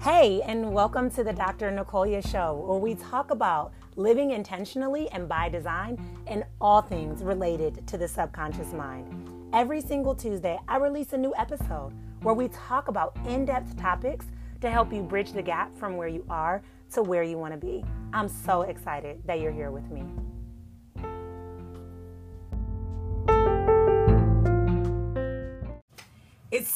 Hey, 0.00 0.42
and 0.42 0.72
welcome 0.72 1.10
to 1.10 1.24
the 1.24 1.32
Dr. 1.32 1.72
Nicolia 1.72 2.22
Show, 2.22 2.64
where 2.64 2.78
we 2.78 2.94
talk 2.94 3.32
about 3.32 3.72
living 3.96 4.30
intentionally 4.30 5.10
and 5.10 5.28
by 5.28 5.48
design 5.48 5.98
and 6.28 6.44
all 6.60 6.80
things 6.80 7.24
related 7.24 7.84
to 7.88 7.98
the 7.98 8.06
subconscious 8.06 8.72
mind. 8.72 9.28
Every 9.52 9.80
single 9.80 10.14
Tuesday, 10.14 10.56
I 10.68 10.76
release 10.76 11.14
a 11.14 11.18
new 11.18 11.34
episode 11.36 11.92
where 12.22 12.34
we 12.34 12.46
talk 12.46 12.86
about 12.86 13.16
in 13.26 13.44
depth 13.44 13.76
topics 13.76 14.26
to 14.60 14.70
help 14.70 14.92
you 14.92 15.02
bridge 15.02 15.32
the 15.32 15.42
gap 15.42 15.76
from 15.76 15.96
where 15.96 16.08
you 16.08 16.24
are 16.30 16.62
to 16.92 17.02
where 17.02 17.24
you 17.24 17.36
want 17.36 17.54
to 17.54 17.58
be. 17.58 17.84
I'm 18.12 18.28
so 18.28 18.62
excited 18.62 19.20
that 19.26 19.40
you're 19.40 19.50
here 19.50 19.72
with 19.72 19.90
me. 19.90 20.04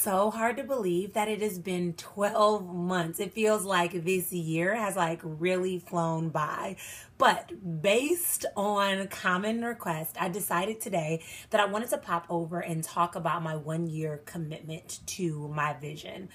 So 0.03 0.32
hard 0.32 0.57
to 0.57 0.64
believe 0.64 1.12
that 1.12 1.29
it 1.29 1.40
has 1.40 1.61
been 1.61 1.93
12 1.93 2.75
months. 2.75 3.21
It 3.21 3.32
feels 3.32 3.64
like 3.64 4.04
this 4.04 4.32
year 4.32 4.75
has 4.75 4.96
like 4.96 5.21
really 5.22 5.79
flown 5.79 6.29
by. 6.31 6.76
But 7.18 7.82
based 7.82 8.45
on 8.57 9.07
common 9.07 9.64
request, 9.64 10.17
I 10.18 10.29
decided 10.29 10.81
today 10.81 11.23
that 11.50 11.61
I 11.61 11.67
wanted 11.67 11.90
to 11.90 11.99
pop 11.99 12.26
over 12.29 12.59
and 12.59 12.82
talk 12.82 13.14
about 13.14 13.45
my 13.45 13.54
one 13.54 13.86
year 13.86 14.23
commitment 14.25 14.99
to 15.07 15.46
my 15.54 15.75
vision. 15.75 16.31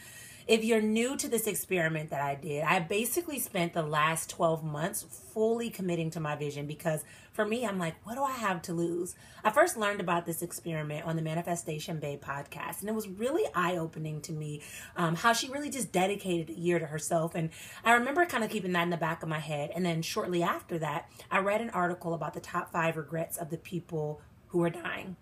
If 0.47 0.63
you're 0.63 0.81
new 0.81 1.17
to 1.17 1.27
this 1.27 1.45
experiment 1.45 2.09
that 2.11 2.21
I 2.21 2.35
did, 2.35 2.63
I 2.63 2.79
basically 2.79 3.37
spent 3.37 3.73
the 3.73 3.81
last 3.81 4.29
12 4.29 4.63
months 4.63 5.03
fully 5.33 5.69
committing 5.69 6.09
to 6.11 6.21
my 6.21 6.37
vision 6.37 6.67
because 6.67 7.03
for 7.33 7.45
me, 7.45 7.65
I'm 7.65 7.77
like, 7.77 7.95
what 8.05 8.15
do 8.15 8.23
I 8.23 8.31
have 8.31 8.61
to 8.63 8.73
lose? 8.73 9.13
I 9.43 9.49
first 9.49 9.75
learned 9.75 9.99
about 9.99 10.25
this 10.25 10.41
experiment 10.41 11.05
on 11.05 11.17
the 11.17 11.21
Manifestation 11.21 11.99
Babe 11.99 12.21
podcast, 12.21 12.79
and 12.79 12.87
it 12.87 12.95
was 12.95 13.09
really 13.09 13.43
eye 13.53 13.75
opening 13.75 14.21
to 14.21 14.31
me 14.31 14.61
um, 14.95 15.15
how 15.15 15.33
she 15.33 15.49
really 15.49 15.69
just 15.69 15.91
dedicated 15.91 16.49
a 16.49 16.57
year 16.57 16.79
to 16.79 16.85
herself. 16.85 17.35
And 17.35 17.49
I 17.83 17.91
remember 17.91 18.25
kind 18.25 18.45
of 18.45 18.49
keeping 18.49 18.71
that 18.71 18.83
in 18.83 18.89
the 18.89 18.95
back 18.95 19.23
of 19.23 19.29
my 19.29 19.39
head. 19.39 19.71
And 19.75 19.85
then 19.85 20.01
shortly 20.01 20.43
after 20.43 20.79
that, 20.79 21.11
I 21.29 21.39
read 21.39 21.59
an 21.59 21.71
article 21.71 22.13
about 22.13 22.33
the 22.33 22.39
top 22.39 22.71
five 22.71 22.95
regrets 22.95 23.35
of 23.35 23.49
the 23.49 23.57
people 23.57 24.21
who 24.47 24.63
are 24.63 24.69
dying. 24.69 25.17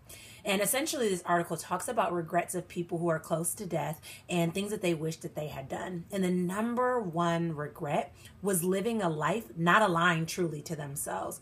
And 0.46 0.62
essentially, 0.62 1.10
this 1.10 1.24
article 1.26 1.58
talks 1.58 1.88
about 1.88 2.14
regrets 2.14 2.54
of 2.54 2.68
people 2.68 3.00
who 3.00 3.08
are 3.10 3.20
close 3.20 3.56
to 3.56 3.66
death 3.66 4.00
and 4.30 4.54
things 4.54 4.70
that 4.70 4.84
they 4.84 4.94
wish 4.94 5.18
that 5.18 5.36
they 5.36 5.48
had 5.48 5.68
done. 5.68 6.06
And 6.12 6.24
the 6.24 6.30
number 6.30 7.00
one 7.02 7.56
regret 7.56 8.14
was 8.44 8.64
living 8.64 9.02
a 9.02 9.10
life 9.10 9.46
not 9.58 9.82
aligned 9.82 10.30
truly 10.30 10.62
to 10.62 10.76
themselves. 10.76 11.42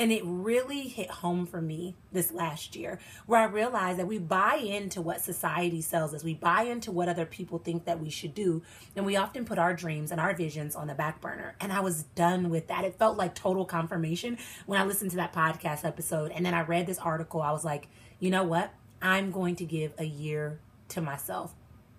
And 0.00 0.10
it 0.10 0.22
really 0.24 0.88
hit 0.88 1.10
home 1.10 1.44
for 1.44 1.60
me 1.60 1.94
this 2.10 2.32
last 2.32 2.74
year, 2.74 2.98
where 3.26 3.38
I 3.38 3.44
realized 3.44 3.98
that 3.98 4.06
we 4.06 4.18
buy 4.18 4.54
into 4.54 5.02
what 5.02 5.20
society 5.20 5.82
sells 5.82 6.14
us. 6.14 6.24
We 6.24 6.32
buy 6.32 6.62
into 6.62 6.90
what 6.90 7.10
other 7.10 7.26
people 7.26 7.58
think 7.58 7.84
that 7.84 8.00
we 8.00 8.08
should 8.08 8.34
do. 8.34 8.62
And 8.96 9.04
we 9.04 9.16
often 9.16 9.44
put 9.44 9.58
our 9.58 9.74
dreams 9.74 10.10
and 10.10 10.18
our 10.18 10.34
visions 10.34 10.74
on 10.74 10.86
the 10.86 10.94
back 10.94 11.20
burner. 11.20 11.54
And 11.60 11.70
I 11.70 11.80
was 11.80 12.04
done 12.04 12.48
with 12.48 12.68
that. 12.68 12.84
It 12.84 12.98
felt 12.98 13.18
like 13.18 13.34
total 13.34 13.66
confirmation 13.66 14.38
when 14.64 14.80
I 14.80 14.86
listened 14.86 15.10
to 15.10 15.18
that 15.18 15.34
podcast 15.34 15.84
episode. 15.84 16.30
And 16.30 16.46
then 16.46 16.54
I 16.54 16.62
read 16.62 16.86
this 16.86 16.98
article. 16.98 17.42
I 17.42 17.52
was 17.52 17.66
like, 17.66 17.86
you 18.20 18.30
know 18.30 18.44
what? 18.44 18.72
I'm 19.02 19.30
going 19.30 19.54
to 19.56 19.66
give 19.66 19.92
a 19.98 20.04
year 20.04 20.60
to 20.88 21.02
myself 21.02 21.54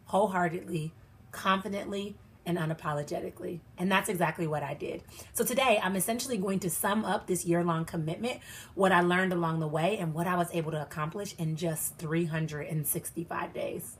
wholeheartedly, 0.05 0.91
confidently, 1.31 2.15
and 2.45 2.57
unapologetically. 2.57 3.59
And 3.77 3.91
that's 3.91 4.09
exactly 4.09 4.47
what 4.47 4.63
I 4.63 4.73
did. 4.73 5.03
So 5.33 5.43
today, 5.43 5.79
I'm 5.81 5.95
essentially 5.95 6.37
going 6.37 6.59
to 6.59 6.69
sum 6.69 7.05
up 7.05 7.27
this 7.27 7.45
year 7.45 7.63
long 7.63 7.85
commitment, 7.85 8.39
what 8.75 8.91
I 8.91 9.01
learned 9.01 9.33
along 9.33 9.59
the 9.59 9.67
way, 9.67 9.97
and 9.97 10.13
what 10.13 10.27
I 10.27 10.35
was 10.35 10.47
able 10.53 10.71
to 10.71 10.81
accomplish 10.81 11.35
in 11.37 11.55
just 11.55 11.97
365 11.97 13.53
days. 13.53 13.97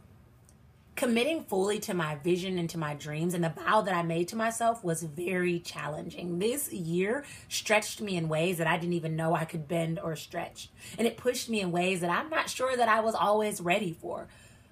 Committing 0.96 1.46
fully 1.46 1.80
to 1.80 1.94
my 1.94 2.16
vision 2.16 2.60
and 2.60 2.70
to 2.70 2.78
my 2.78 2.94
dreams 2.94 3.34
and 3.34 3.44
the 3.44 3.50
vow 3.50 3.82
that 3.82 3.96
I 3.96 4.04
made 4.04 4.28
to 4.28 4.36
myself 4.36 4.84
was 4.84 5.02
very 5.02 5.60
challenging. 5.60 6.38
This 6.38 6.72
year 6.72 7.24
stretched 7.48 8.02
me 8.02 8.18
in 8.18 8.28
ways 8.28 8.58
that 8.58 8.68
I 8.68 8.78
didn't 8.78 8.94
even 8.94 9.16
know 9.16 9.34
I 9.34 9.46
could 9.46 9.68
bend 9.68 10.00
or 10.00 10.16
stretch. 10.16 10.70
And 10.98 11.08
it 11.08 11.18
pushed 11.18 11.50
me 11.50 11.62
in 11.62 11.72
ways 11.72 12.02
that 12.02 12.12
I'm 12.12 12.30
not 12.30 12.50
sure 12.50 12.76
that 12.76 12.90
I 12.90 13.00
was 13.00 13.16
always 13.16 13.62
ready 13.62 13.94
for. 13.94 14.28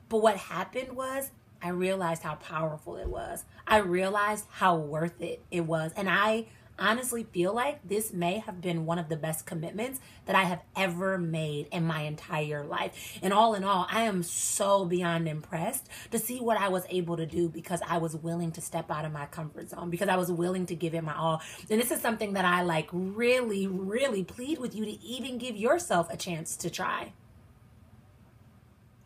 But 0.09 0.21
what 0.21 0.37
happened 0.37 0.93
was 0.93 1.31
I 1.61 1.69
realized 1.69 2.23
how 2.23 2.35
powerful 2.35 2.95
it 2.97 3.07
was. 3.07 3.43
I 3.67 3.77
realized 3.77 4.45
how 4.49 4.77
worth 4.77 5.21
it 5.21 5.43
it 5.51 5.61
was. 5.61 5.91
And 5.95 6.09
I 6.09 6.47
honestly 6.79 7.23
feel 7.23 7.53
like 7.53 7.87
this 7.87 8.13
may 8.13 8.39
have 8.39 8.61
been 8.61 8.85
one 8.85 8.97
of 8.97 9.09
the 9.09 9.15
best 9.15 9.45
commitments 9.45 9.99
that 10.25 10.35
I 10.35 10.43
have 10.43 10.61
ever 10.75 11.17
made 11.17 11.67
in 11.71 11.85
my 11.85 12.01
entire 12.03 12.63
life. 12.63 13.19
And 13.21 13.33
all 13.33 13.53
in 13.53 13.63
all, 13.63 13.85
I 13.91 14.03
am 14.03 14.23
so 14.23 14.85
beyond 14.85 15.27
impressed 15.27 15.87
to 16.11 16.19
see 16.19 16.39
what 16.39 16.57
I 16.57 16.69
was 16.69 16.85
able 16.89 17.17
to 17.17 17.25
do 17.25 17.49
because 17.49 17.81
I 17.87 17.97
was 17.97 18.15
willing 18.15 18.51
to 18.53 18.61
step 18.61 18.89
out 18.89 19.05
of 19.05 19.11
my 19.11 19.25
comfort 19.25 19.69
zone, 19.69 19.89
because 19.89 20.09
I 20.09 20.15
was 20.15 20.31
willing 20.31 20.65
to 20.67 20.75
give 20.75 20.93
it 20.93 21.03
my 21.03 21.15
all. 21.15 21.41
And 21.69 21.81
this 21.81 21.91
is 21.91 22.01
something 22.01 22.33
that 22.33 22.45
I 22.45 22.61
like 22.61 22.89
really, 22.93 23.67
really 23.67 24.23
plead 24.23 24.59
with 24.59 24.73
you 24.73 24.85
to 24.85 25.01
even 25.01 25.37
give 25.37 25.57
yourself 25.57 26.11
a 26.11 26.17
chance 26.17 26.55
to 26.57 26.69
try. 26.69 27.13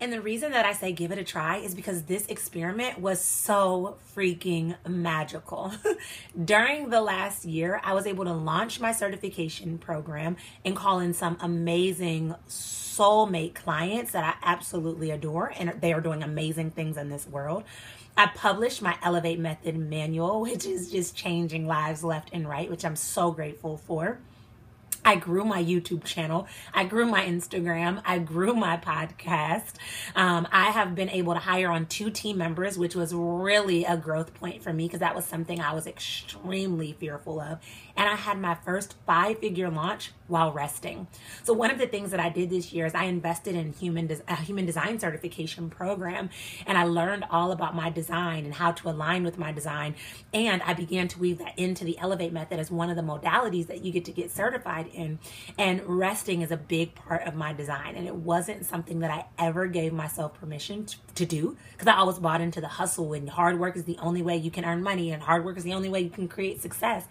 And 0.04 0.12
the 0.12 0.20
reason 0.20 0.52
that 0.52 0.66
I 0.66 0.74
say 0.74 0.92
give 0.92 1.14
it 1.14 1.18
a 1.18 1.24
try 1.24 1.60
is 1.60 1.74
because 1.74 2.04
this 2.04 2.28
experiment 2.28 3.00
was 3.00 3.22
so 3.22 3.96
freaking 4.14 4.76
magical. 4.86 5.72
During 6.44 6.90
the 6.90 7.00
last 7.00 7.46
year, 7.46 7.80
I 7.86 7.94
was 7.94 8.06
able 8.06 8.26
to 8.26 8.34
launch 8.34 8.82
my 8.82 8.92
certification 8.92 9.78
program 9.78 10.36
and 10.66 10.76
call 10.76 11.00
in 11.00 11.14
some 11.14 11.38
amazing 11.40 12.36
soulmate 12.50 13.56
clients 13.56 14.12
that 14.12 14.26
I 14.26 14.46
absolutely 14.46 15.10
adore, 15.10 15.54
and 15.58 15.70
they 15.80 15.94
are 15.94 16.02
doing 16.02 16.22
amazing 16.22 16.72
things 16.72 16.98
in 16.98 17.08
this 17.08 17.26
world. 17.26 17.64
I 18.18 18.28
published 18.28 18.82
my 18.82 18.98
Elevate 19.02 19.40
Method 19.40 19.78
manual, 19.78 20.42
which 20.42 20.66
is 20.66 20.92
just 20.92 21.16
changing 21.16 21.66
lives 21.66 22.04
left 22.04 22.30
and 22.34 22.46
right, 22.46 22.70
which 22.70 22.84
I'm 22.84 22.98
so 22.98 23.32
grateful 23.32 23.78
for. 23.78 24.20
I 25.06 25.16
grew 25.16 25.44
my 25.44 25.62
YouTube 25.62 26.04
channel. 26.04 26.48
I 26.74 26.86
grew 26.86 27.06
my 27.06 27.26
Instagram. 27.26 28.02
I 28.06 28.20
grew 28.20 28.54
my 28.54 28.78
podcast. 28.78 29.74
Um, 30.16 30.48
I 30.52 30.72
have 30.72 30.96
been 30.96 31.10
able 31.10 31.34
to 31.34 31.40
hire 31.40 31.70
on 31.70 31.88
two 31.88 32.10
team 32.10 32.38
members, 32.38 32.78
which 32.78 32.96
was 32.96 33.14
really 33.14 33.84
a 33.84 33.98
growth 33.98 34.34
point 34.34 34.64
for 34.64 34.72
me 34.72 34.86
because 34.86 35.02
that 35.02 35.16
was 35.16 35.26
something 35.26 35.60
I 35.60 35.74
was 35.74 35.88
extremely 35.88 36.94
fearful 36.94 37.40
of. 37.40 37.60
And 37.98 38.10
I 38.10 38.16
had 38.16 38.40
my 38.40 38.56
first 38.56 38.96
five 39.06 39.40
figure 39.40 39.70
launch 39.70 40.12
while 40.34 40.52
resting. 40.52 41.06
So 41.44 41.54
one 41.54 41.70
of 41.70 41.78
the 41.78 41.86
things 41.86 42.10
that 42.10 42.20
I 42.20 42.30
did 42.30 42.50
this 42.50 42.74
year 42.74 42.88
is 42.88 42.96
I 42.96 43.04
invested 43.04 43.54
in 43.56 43.72
human 43.72 44.10
a 44.28 44.36
human 44.36 44.66
design 44.66 44.98
certification 44.98 45.70
program 45.70 46.32
and 46.66 46.76
I 46.76 46.86
learned 46.86 47.26
all 47.30 47.52
about 47.52 47.76
my 47.76 47.92
design 47.92 48.44
and 48.44 48.56
how 48.56 48.72
to 48.72 48.90
align 48.90 49.24
with 49.24 49.38
my 49.38 49.52
design 49.52 49.94
and 50.34 50.64
I 50.64 50.74
began 50.74 51.08
to 51.10 51.20
weave 51.20 51.38
that 51.38 51.58
into 51.60 51.86
the 51.86 52.00
elevate 52.00 52.34
method 52.34 52.60
as 52.60 52.72
one 52.72 52.90
of 52.90 52.96
the 52.96 53.04
modalities 53.04 53.68
that 53.68 53.86
you 53.86 53.92
get 53.92 54.06
to 54.06 54.12
get 54.12 54.32
certified 54.32 54.88
in 54.88 55.20
and 55.60 55.84
resting 55.86 56.42
is 56.42 56.50
a 56.50 56.58
big 56.58 56.96
part 56.96 57.22
of 57.28 57.36
my 57.36 57.54
design 57.54 57.96
and 57.96 58.08
it 58.08 58.16
wasn't 58.16 58.66
something 58.66 59.02
that 59.02 59.12
I 59.12 59.26
ever 59.38 59.68
gave 59.68 59.94
myself 59.94 60.34
permission 60.34 60.88
to, 60.88 60.98
to 61.14 61.26
do 61.28 61.56
because 61.74 61.88
I 61.88 61.98
always 61.98 62.18
bought 62.18 62.42
into 62.42 62.60
the 62.60 62.68
hustle 62.68 63.14
and 63.14 63.30
hard 63.30 63.60
work 63.60 63.78
is 63.78 63.84
the 63.84 64.00
only 64.00 64.24
way 64.24 64.38
you 64.38 64.50
can 64.50 64.66
earn 64.66 64.82
money 64.82 65.12
and 65.12 65.22
hard 65.22 65.46
work 65.46 65.58
is 65.58 65.64
the 65.64 65.76
only 65.76 65.90
way 65.90 66.02
you 66.02 66.10
can 66.10 66.28
create 66.28 66.60
success 66.60 67.06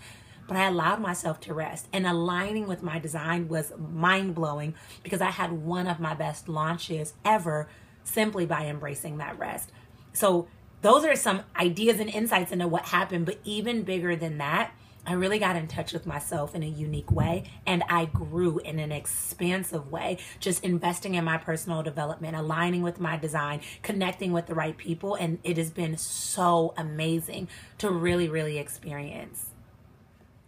but 0.53 0.61
I 0.61 0.67
allowed 0.67 1.01
myself 1.01 1.41
to 1.41 1.55
rest. 1.55 1.89
And 1.95 2.07
aligning 2.07 2.67
with 2.67 2.83
my 2.83 2.99
design 2.99 3.49
was 3.49 3.73
mind 3.79 4.35
blowing 4.35 4.75
because 5.03 5.23
I 5.23 5.31
had 5.31 5.51
one 5.51 5.87
of 5.87 5.99
my 5.99 6.13
best 6.13 6.47
launches 6.47 7.15
ever 7.25 7.71
simply 8.05 8.45
by 8.45 8.67
embracing 8.67 9.17
that 9.17 9.39
rest. 9.39 9.73
So, 10.13 10.49
those 10.83 11.07
are 11.07 11.17
some 11.17 11.45
ideas 11.57 12.01
and 12.01 12.11
insights 12.11 12.53
into 12.53 12.69
what 12.69 12.87
happened. 12.87 13.25
But 13.25 13.39
even 13.45 13.83
bigger 13.83 14.15
than 14.15 14.39
that, 14.39 14.75
I 15.07 15.15
really 15.15 15.39
got 15.39 15.57
in 15.57 15.69
touch 15.69 15.95
with 15.95 16.05
myself 16.05 16.55
in 16.55 16.63
a 16.63 16.69
unique 16.69 17.11
way 17.11 17.45
and 17.65 17.83
I 17.89 18.05
grew 18.05 18.59
in 18.59 18.79
an 18.79 18.93
expansive 18.93 19.91
way, 19.91 20.19
just 20.39 20.63
investing 20.63 21.15
in 21.15 21.25
my 21.25 21.39
personal 21.39 21.83
development, 21.83 22.37
aligning 22.37 22.83
with 22.83 23.01
my 23.01 23.17
design, 23.17 23.63
connecting 23.83 24.33
with 24.33 24.49
the 24.49 24.55
right 24.55 24.77
people. 24.77 25.15
And 25.15 25.39
it 25.45 25.57
has 25.57 25.71
been 25.71 25.97
so 25.97 26.75
amazing 26.77 27.49
to 27.79 27.91
really, 27.91 28.29
really 28.29 28.59
experience. 28.59 29.52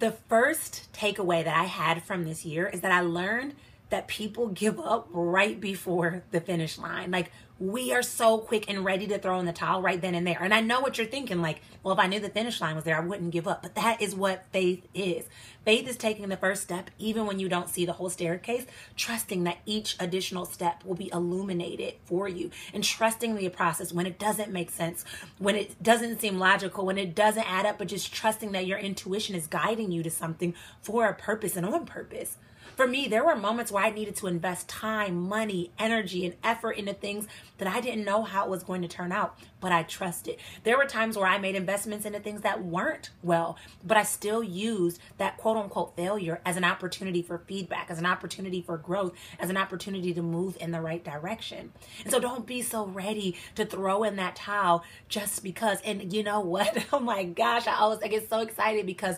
The 0.04 0.12
first 0.28 0.92
takeaway 0.92 1.42
that 1.42 1.56
I 1.56 1.64
had 1.64 2.02
from 2.02 2.24
this 2.24 2.44
year 2.44 2.66
is 2.66 2.82
that 2.82 2.92
I 2.92 3.00
learned 3.00 3.54
that 3.88 4.06
people 4.06 4.48
give 4.48 4.78
up 4.78 5.08
right 5.10 5.58
before 5.58 6.24
the 6.30 6.42
finish 6.42 6.76
line. 6.76 7.10
Like 7.10 7.32
we 7.58 7.90
are 7.94 8.02
so 8.02 8.36
quick 8.36 8.68
and 8.68 8.84
ready 8.84 9.06
to 9.06 9.18
throw 9.18 9.40
in 9.40 9.46
the 9.46 9.52
towel 9.54 9.80
right 9.80 9.98
then 9.98 10.14
and 10.14 10.26
there. 10.26 10.42
And 10.42 10.52
I 10.52 10.60
know 10.60 10.80
what 10.80 10.98
you're 10.98 11.06
thinking 11.06 11.40
like, 11.40 11.62
well, 11.84 11.92
if 11.92 12.00
I 12.00 12.06
knew 12.06 12.18
the 12.18 12.30
finish 12.30 12.60
line 12.60 12.74
was 12.74 12.84
there, 12.84 12.96
I 12.96 13.00
wouldn't 13.00 13.30
give 13.30 13.46
up. 13.46 13.62
But 13.62 13.74
that 13.74 14.00
is 14.00 14.14
what 14.14 14.46
faith 14.52 14.88
is. 14.94 15.26
Faith 15.64 15.86
is 15.86 15.96
taking 15.96 16.28
the 16.28 16.36
first 16.36 16.62
step, 16.62 16.90
even 16.98 17.26
when 17.26 17.38
you 17.38 17.48
don't 17.48 17.68
see 17.68 17.84
the 17.84 17.92
whole 17.92 18.08
staircase, 18.08 18.66
trusting 18.96 19.44
that 19.44 19.58
each 19.66 19.96
additional 20.00 20.46
step 20.46 20.82
will 20.84 20.94
be 20.94 21.10
illuminated 21.12 21.94
for 22.06 22.26
you 22.26 22.50
and 22.72 22.82
trusting 22.82 23.34
the 23.34 23.48
process 23.50 23.92
when 23.92 24.06
it 24.06 24.18
doesn't 24.18 24.50
make 24.50 24.70
sense, 24.70 25.04
when 25.38 25.56
it 25.56 25.82
doesn't 25.82 26.20
seem 26.20 26.38
logical, 26.38 26.86
when 26.86 26.98
it 26.98 27.14
doesn't 27.14 27.50
add 27.50 27.66
up, 27.66 27.78
but 27.78 27.88
just 27.88 28.12
trusting 28.12 28.52
that 28.52 28.66
your 28.66 28.78
intuition 28.78 29.34
is 29.34 29.46
guiding 29.46 29.92
you 29.92 30.02
to 30.02 30.10
something 30.10 30.54
for 30.80 31.06
a 31.06 31.14
purpose 31.14 31.56
and 31.56 31.66
on 31.66 31.86
purpose. 31.86 32.36
For 32.76 32.88
me, 32.88 33.06
there 33.06 33.24
were 33.24 33.36
moments 33.36 33.70
where 33.70 33.84
I 33.84 33.90
needed 33.90 34.16
to 34.16 34.26
invest 34.26 34.68
time, 34.68 35.28
money, 35.28 35.70
energy, 35.78 36.26
and 36.26 36.34
effort 36.42 36.72
into 36.72 36.92
things 36.92 37.28
that 37.58 37.68
I 37.68 37.80
didn't 37.80 38.04
know 38.04 38.24
how 38.24 38.46
it 38.46 38.50
was 38.50 38.64
going 38.64 38.82
to 38.82 38.88
turn 38.88 39.12
out, 39.12 39.38
but 39.60 39.70
I 39.70 39.84
trusted. 39.84 40.38
There 40.64 40.76
were 40.76 40.84
times 40.84 41.16
where 41.16 41.28
I 41.28 41.38
made 41.38 41.54
investments 41.54 41.73
into 41.84 42.20
things 42.20 42.42
that 42.42 42.64
weren't 42.64 43.10
well, 43.22 43.56
but 43.84 43.96
I 43.96 44.02
still 44.02 44.42
used 44.42 45.00
that 45.18 45.36
quote 45.36 45.56
unquote 45.56 45.96
failure 45.96 46.40
as 46.44 46.56
an 46.56 46.64
opportunity 46.64 47.22
for 47.22 47.38
feedback, 47.38 47.90
as 47.90 47.98
an 47.98 48.06
opportunity 48.06 48.62
for 48.62 48.76
growth, 48.76 49.12
as 49.38 49.50
an 49.50 49.56
opportunity 49.56 50.14
to 50.14 50.22
move 50.22 50.56
in 50.60 50.70
the 50.70 50.80
right 50.80 51.04
direction. 51.04 51.72
And 52.02 52.10
so 52.12 52.18
don't 52.20 52.46
be 52.46 52.62
so 52.62 52.86
ready 52.86 53.36
to 53.56 53.66
throw 53.66 54.04
in 54.04 54.16
that 54.16 54.36
towel 54.36 54.84
just 55.08 55.42
because. 55.42 55.80
And 55.84 56.12
you 56.12 56.22
know 56.22 56.40
what? 56.40 56.84
Oh 56.94 57.00
my 57.00 57.24
gosh, 57.24 57.66
I 57.66 57.76
always 57.76 57.98
I 58.02 58.08
get 58.08 58.28
so 58.28 58.38
excited 58.40 58.86
because 58.86 59.16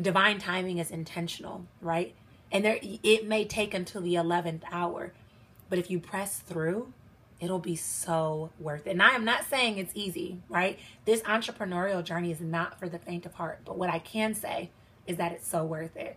divine 0.00 0.38
timing 0.38 0.78
is 0.78 0.90
intentional, 0.90 1.66
right? 1.80 2.14
And 2.52 2.64
there 2.64 2.78
it 2.82 3.26
may 3.26 3.44
take 3.44 3.74
until 3.74 4.00
the 4.00 4.14
11th 4.14 4.62
hour, 4.70 5.12
but 5.68 5.78
if 5.78 5.90
you 5.90 5.98
press 5.98 6.38
through, 6.38 6.92
it'll 7.40 7.58
be 7.58 7.76
so 7.76 8.50
worth 8.58 8.86
it. 8.86 8.90
And 8.90 9.02
I 9.02 9.10
am 9.10 9.24
not 9.24 9.44
saying 9.44 9.78
it's 9.78 9.92
easy, 9.94 10.42
right? 10.48 10.78
This 11.04 11.22
entrepreneurial 11.22 12.04
journey 12.04 12.30
is 12.30 12.40
not 12.40 12.78
for 12.78 12.88
the 12.88 12.98
faint 12.98 13.26
of 13.26 13.34
heart, 13.34 13.60
but 13.64 13.78
what 13.78 13.90
I 13.90 13.98
can 13.98 14.34
say 14.34 14.70
is 15.06 15.16
that 15.16 15.32
it's 15.32 15.48
so 15.48 15.64
worth 15.64 15.96
it. 15.96 16.16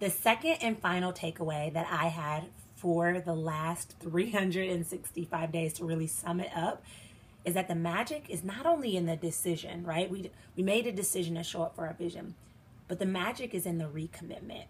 The 0.00 0.10
second 0.10 0.56
and 0.62 0.78
final 0.78 1.12
takeaway 1.12 1.72
that 1.72 1.86
I 1.90 2.08
had 2.08 2.44
for 2.74 3.20
the 3.20 3.34
last 3.34 3.94
365 4.00 5.52
days 5.52 5.72
to 5.74 5.84
really 5.84 6.06
sum 6.06 6.40
it 6.40 6.50
up 6.54 6.82
is 7.44 7.54
that 7.54 7.68
the 7.68 7.74
magic 7.74 8.28
is 8.28 8.42
not 8.42 8.66
only 8.66 8.96
in 8.96 9.06
the 9.06 9.16
decision, 9.16 9.84
right? 9.84 10.10
We 10.10 10.30
we 10.56 10.62
made 10.62 10.86
a 10.86 10.92
decision 10.92 11.34
to 11.34 11.42
show 11.42 11.62
up 11.62 11.76
for 11.76 11.86
our 11.86 11.94
vision, 11.94 12.34
but 12.88 12.98
the 12.98 13.06
magic 13.06 13.54
is 13.54 13.66
in 13.66 13.78
the 13.78 13.84
recommitment. 13.84 14.64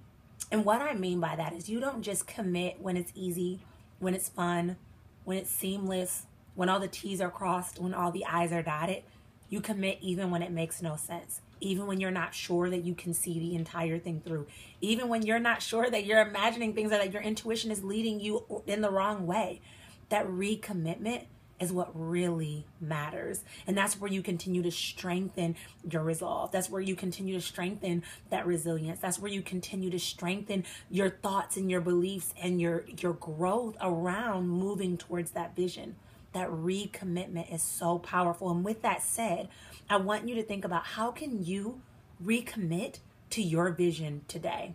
And 0.50 0.64
what 0.64 0.82
I 0.82 0.94
mean 0.94 1.20
by 1.20 1.36
that 1.36 1.52
is 1.52 1.68
you 1.68 1.80
don't 1.80 2.02
just 2.02 2.26
commit 2.26 2.80
when 2.80 2.96
it's 2.96 3.12
easy, 3.14 3.60
when 3.98 4.14
it's 4.14 4.28
fun, 4.28 4.76
when 5.25 5.38
it's 5.38 5.50
seamless, 5.50 6.26
when 6.55 6.69
all 6.69 6.81
the 6.81 6.88
T's 6.88 7.21
are 7.21 7.31
crossed, 7.31 7.81
when 7.81 7.94
all 7.94 8.11
the 8.11 8.25
I's 8.25 8.53
are 8.53 8.62
dotted. 8.62 9.03
You 9.49 9.61
commit 9.61 9.99
even 10.00 10.31
when 10.31 10.43
it 10.43 10.50
makes 10.50 10.82
no 10.82 10.97
sense, 10.97 11.41
even 11.61 11.87
when 11.87 12.00
you're 12.00 12.11
not 12.11 12.35
sure 12.35 12.71
that 12.71 12.85
you 12.85 12.94
can 12.94 13.15
see 13.15 13.38
the 13.38 13.55
entire 13.55 13.99
thing 13.99 14.21
through, 14.25 14.47
even 14.81 15.09
when 15.09 15.23
you're 15.23 15.38
not 15.38 15.62
sure 15.62 15.88
that 15.88 16.05
you're 16.05 16.21
imagining 16.21 16.73
things 16.73 16.93
or 16.93 16.99
that 16.99 17.12
your 17.12 17.23
intuition 17.23 17.71
is 17.71 17.85
leading 17.85 18.21
you 18.21 18.62
in 18.67 18.81
the 18.81 18.91
wrong 18.91 19.26
way. 19.26 19.61
That 20.09 20.26
recommitment 20.26 21.25
is 21.60 21.72
what 21.72 21.90
really 21.94 22.66
matters. 22.80 23.44
And 23.66 23.76
that's 23.76 24.00
where 24.00 24.10
you 24.10 24.22
continue 24.22 24.62
to 24.62 24.70
strengthen 24.70 25.56
your 25.88 26.02
resolve. 26.02 26.50
That's 26.50 26.68
where 26.68 26.80
you 26.80 26.96
continue 26.96 27.34
to 27.34 27.40
strengthen 27.40 28.02
that 28.30 28.46
resilience. 28.46 29.00
That's 29.00 29.18
where 29.18 29.30
you 29.30 29.42
continue 29.42 29.90
to 29.90 29.98
strengthen 29.98 30.64
your 30.90 31.10
thoughts 31.10 31.56
and 31.56 31.70
your 31.70 31.80
beliefs 31.80 32.34
and 32.40 32.60
your 32.60 32.84
your 32.98 33.12
growth 33.12 33.76
around 33.80 34.48
moving 34.48 34.96
towards 34.96 35.32
that 35.32 35.54
vision. 35.54 35.96
That 36.32 36.48
recommitment 36.48 37.54
is 37.54 37.62
so 37.62 37.98
powerful. 37.98 38.50
And 38.50 38.64
with 38.64 38.82
that 38.82 39.02
said, 39.02 39.48
I 39.88 39.98
want 39.98 40.28
you 40.28 40.34
to 40.34 40.42
think 40.42 40.64
about 40.64 40.84
how 40.84 41.12
can 41.12 41.44
you 41.44 41.80
recommit 42.22 42.98
to 43.30 43.42
your 43.42 43.70
vision 43.70 44.22
today? 44.26 44.74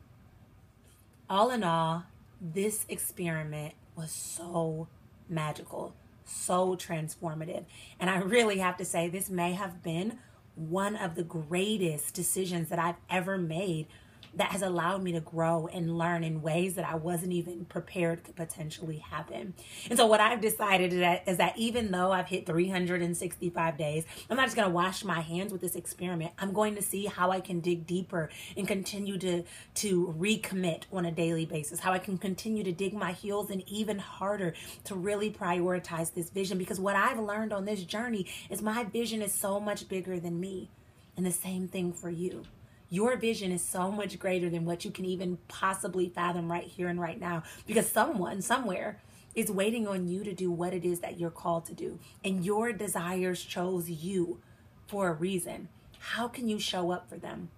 All 1.29 1.51
in 1.51 1.63
all, 1.63 2.05
this 2.41 2.85
experiment 2.87 3.73
was 3.95 4.11
so 4.11 4.87
magical 5.27 5.93
so 6.29 6.75
transformative. 6.75 7.65
And 7.99 8.09
I 8.09 8.19
really 8.19 8.59
have 8.59 8.77
to 8.77 8.85
say, 8.85 9.09
this 9.09 9.29
may 9.29 9.53
have 9.53 9.83
been 9.83 10.19
one 10.55 10.95
of 10.95 11.15
the 11.15 11.23
greatest 11.23 12.13
decisions 12.13 12.69
that 12.69 12.79
I've 12.79 12.97
ever 13.09 13.37
made 13.37 13.87
that 14.35 14.51
has 14.51 14.61
allowed 14.61 15.03
me 15.03 15.11
to 15.13 15.19
grow 15.19 15.67
and 15.67 15.97
learn 15.97 16.23
in 16.23 16.41
ways 16.41 16.75
that 16.75 16.85
I 16.85 16.95
wasn't 16.95 17.33
even 17.33 17.65
prepared 17.65 18.23
could 18.23 18.35
potentially 18.35 18.97
happen. 18.97 19.53
And 19.89 19.97
so 19.97 20.05
what 20.05 20.19
I've 20.19 20.41
decided 20.41 20.93
is 20.93 20.99
that, 20.99 21.27
is 21.27 21.37
that 21.37 21.57
even 21.57 21.91
though 21.91 22.11
I've 22.11 22.27
hit 22.27 22.45
365 22.45 23.77
days, 23.77 24.05
I'm 24.29 24.37
not 24.37 24.45
just 24.45 24.55
going 24.55 24.67
to 24.67 24.73
wash 24.73 25.03
my 25.03 25.21
hands 25.21 25.51
with 25.51 25.61
this 25.61 25.75
experiment. 25.75 26.33
I'm 26.37 26.53
going 26.53 26.75
to 26.75 26.81
see 26.81 27.05
how 27.05 27.31
I 27.31 27.39
can 27.39 27.59
dig 27.59 27.87
deeper 27.87 28.29
and 28.55 28.67
continue 28.67 29.17
to 29.19 29.43
to 29.75 30.15
recommit 30.17 30.83
on 30.91 31.05
a 31.05 31.11
daily 31.11 31.45
basis. 31.45 31.79
How 31.79 31.93
I 31.93 31.99
can 31.99 32.17
continue 32.17 32.63
to 32.63 32.71
dig 32.71 32.93
my 32.93 33.13
heels 33.13 33.49
in 33.49 33.67
even 33.69 33.99
harder 33.99 34.53
to 34.85 34.95
really 34.95 35.31
prioritize 35.31 36.13
this 36.13 36.29
vision 36.29 36.57
because 36.57 36.79
what 36.79 36.95
I've 36.95 37.19
learned 37.19 37.53
on 37.53 37.65
this 37.65 37.83
journey 37.83 38.27
is 38.49 38.61
my 38.61 38.83
vision 38.83 39.21
is 39.21 39.33
so 39.33 39.59
much 39.59 39.87
bigger 39.87 40.19
than 40.19 40.39
me. 40.39 40.69
And 41.17 41.25
the 41.25 41.31
same 41.31 41.67
thing 41.67 41.91
for 41.91 42.09
you. 42.09 42.43
Your 42.89 43.17
vision 43.17 43.51
is 43.51 43.63
so 43.63 43.91
much 43.91 44.17
greater 44.17 44.49
than 44.49 44.65
what 44.65 44.83
you 44.83 44.91
can 44.91 45.05
even 45.05 45.37
possibly 45.47 46.09
fathom 46.09 46.51
right 46.51 46.65
here 46.65 46.87
and 46.87 46.99
right 46.99 47.19
now 47.19 47.43
because 47.67 47.89
someone, 47.89 48.41
somewhere, 48.41 48.99
is 49.35 49.51
waiting 49.51 49.87
on 49.87 50.07
you 50.07 50.23
to 50.23 50.33
do 50.33 50.49
what 50.51 50.73
it 50.73 50.83
is 50.83 50.99
that 51.01 51.19
you're 51.19 51.29
called 51.29 51.65
to 51.65 51.73
do. 51.73 51.99
And 52.25 52.43
your 52.43 52.73
desires 52.73 53.43
chose 53.43 53.89
you 53.89 54.41
for 54.87 55.09
a 55.09 55.13
reason. 55.13 55.69
How 55.99 56.27
can 56.27 56.49
you 56.49 56.59
show 56.59 56.91
up 56.91 57.09
for 57.09 57.17
them? 57.17 57.49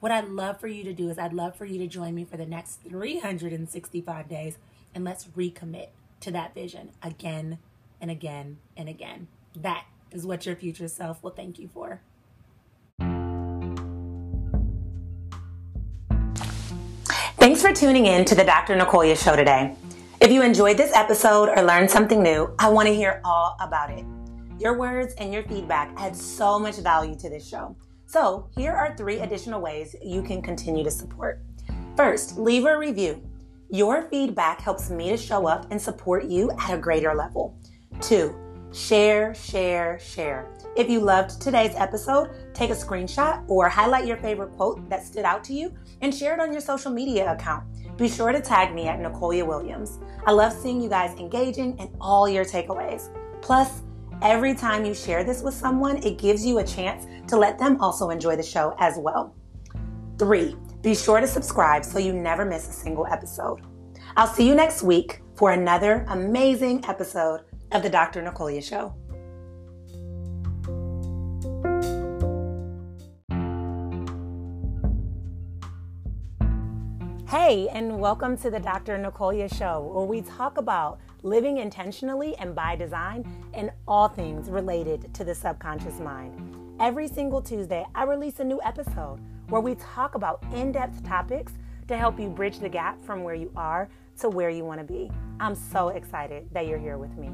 What 0.00 0.12
I'd 0.12 0.28
love 0.28 0.60
for 0.60 0.68
you 0.68 0.84
to 0.84 0.92
do 0.92 1.08
is 1.08 1.18
I'd 1.18 1.32
love 1.32 1.56
for 1.56 1.64
you 1.64 1.78
to 1.78 1.86
join 1.86 2.14
me 2.14 2.24
for 2.24 2.36
the 2.36 2.46
next 2.46 2.82
365 2.82 4.28
days 4.28 4.58
and 4.94 5.04
let's 5.04 5.26
recommit 5.26 5.88
to 6.20 6.30
that 6.32 6.54
vision 6.54 6.90
again 7.02 7.58
and 8.00 8.10
again 8.10 8.58
and 8.76 8.88
again. 8.88 9.28
That 9.54 9.84
is 10.10 10.26
what 10.26 10.46
your 10.46 10.56
future 10.56 10.88
self 10.88 11.22
will 11.22 11.30
thank 11.30 11.58
you 11.58 11.68
for. 11.72 12.00
Thanks 17.40 17.62
for 17.62 17.72
tuning 17.72 18.04
in 18.04 18.26
to 18.26 18.34
the 18.34 18.44
Dr. 18.44 18.76
Nicolia 18.76 19.16
show 19.16 19.34
today. 19.34 19.74
If 20.20 20.30
you 20.30 20.42
enjoyed 20.42 20.76
this 20.76 20.92
episode 20.94 21.48
or 21.48 21.62
learned 21.62 21.90
something 21.90 22.22
new, 22.22 22.54
I 22.58 22.68
want 22.68 22.86
to 22.86 22.94
hear 22.94 23.22
all 23.24 23.56
about 23.62 23.88
it. 23.88 24.04
Your 24.58 24.76
words 24.76 25.14
and 25.14 25.32
your 25.32 25.42
feedback 25.44 25.90
add 25.96 26.14
so 26.14 26.58
much 26.58 26.76
value 26.76 27.16
to 27.16 27.30
this 27.30 27.48
show. 27.48 27.74
So, 28.04 28.50
here 28.58 28.72
are 28.72 28.94
three 28.94 29.20
additional 29.20 29.62
ways 29.62 29.96
you 30.04 30.20
can 30.20 30.42
continue 30.42 30.84
to 30.84 30.90
support. 30.90 31.40
First, 31.96 32.36
leave 32.36 32.66
a 32.66 32.76
review. 32.76 33.22
Your 33.70 34.02
feedback 34.10 34.60
helps 34.60 34.90
me 34.90 35.08
to 35.08 35.16
show 35.16 35.46
up 35.46 35.66
and 35.70 35.80
support 35.80 36.26
you 36.26 36.50
at 36.50 36.74
a 36.74 36.78
greater 36.78 37.14
level. 37.14 37.58
Two, 38.02 38.38
share, 38.72 39.34
share, 39.34 39.98
share. 39.98 40.48
If 40.76 40.88
you 40.88 41.00
loved 41.00 41.40
today's 41.40 41.74
episode, 41.74 42.30
take 42.54 42.70
a 42.70 42.74
screenshot 42.74 43.44
or 43.48 43.68
highlight 43.68 44.06
your 44.06 44.16
favorite 44.18 44.52
quote 44.52 44.88
that 44.88 45.04
stood 45.04 45.24
out 45.24 45.42
to 45.44 45.52
you 45.52 45.74
and 46.00 46.14
share 46.14 46.34
it 46.34 46.40
on 46.40 46.52
your 46.52 46.60
social 46.60 46.92
media 46.92 47.32
account. 47.32 47.64
Be 47.96 48.08
sure 48.08 48.32
to 48.32 48.40
tag 48.40 48.74
me 48.74 48.86
at 48.86 48.98
Nicolia 48.98 49.44
Williams. 49.44 49.98
I 50.26 50.32
love 50.32 50.52
seeing 50.52 50.80
you 50.80 50.88
guys 50.88 51.18
engaging 51.18 51.78
and 51.80 51.90
all 52.00 52.28
your 52.28 52.44
takeaways. 52.44 53.08
Plus, 53.42 53.82
every 54.22 54.54
time 54.54 54.84
you 54.84 54.94
share 54.94 55.24
this 55.24 55.42
with 55.42 55.54
someone, 55.54 55.96
it 56.04 56.18
gives 56.18 56.46
you 56.46 56.58
a 56.58 56.64
chance 56.64 57.06
to 57.28 57.36
let 57.36 57.58
them 57.58 57.80
also 57.80 58.10
enjoy 58.10 58.36
the 58.36 58.42
show 58.42 58.74
as 58.78 58.94
well. 58.98 59.34
Three, 60.18 60.56
be 60.82 60.94
sure 60.94 61.20
to 61.20 61.26
subscribe 61.26 61.84
so 61.84 61.98
you 61.98 62.12
never 62.12 62.44
miss 62.44 62.68
a 62.68 62.72
single 62.72 63.06
episode. 63.06 63.60
I'll 64.16 64.26
see 64.26 64.46
you 64.46 64.54
next 64.54 64.82
week 64.82 65.22
for 65.34 65.52
another 65.52 66.04
amazing 66.08 66.84
episode 66.86 67.42
of 67.72 67.82
The 67.84 67.88
Dr. 67.88 68.20
Nicolia 68.20 68.62
Show. 68.62 68.94
Hey, 77.28 77.68
and 77.68 78.00
welcome 78.00 78.36
to 78.38 78.50
the 78.50 78.58
Dr. 78.58 78.98
Nicolia 78.98 79.48
Show, 79.48 79.88
where 79.94 80.04
we 80.04 80.20
talk 80.22 80.58
about 80.58 80.98
living 81.22 81.58
intentionally 81.58 82.34
and 82.38 82.56
by 82.56 82.74
design 82.74 83.24
and 83.54 83.70
all 83.86 84.08
things 84.08 84.50
related 84.50 85.14
to 85.14 85.22
the 85.22 85.34
subconscious 85.34 86.00
mind. 86.00 86.56
Every 86.80 87.06
single 87.06 87.40
Tuesday, 87.40 87.86
I 87.94 88.02
release 88.02 88.40
a 88.40 88.44
new 88.44 88.60
episode 88.64 89.20
where 89.48 89.60
we 89.60 89.76
talk 89.76 90.16
about 90.16 90.42
in 90.52 90.72
depth 90.72 91.04
topics 91.04 91.52
to 91.86 91.96
help 91.96 92.18
you 92.18 92.28
bridge 92.28 92.58
the 92.58 92.68
gap 92.68 93.00
from 93.04 93.22
where 93.22 93.36
you 93.36 93.52
are 93.54 93.88
to 94.18 94.28
where 94.28 94.50
you 94.50 94.64
want 94.64 94.80
to 94.80 94.84
be. 94.84 95.10
I'm 95.38 95.54
so 95.54 95.90
excited 95.90 96.48
that 96.52 96.66
you're 96.66 96.78
here 96.78 96.98
with 96.98 97.16
me. 97.16 97.30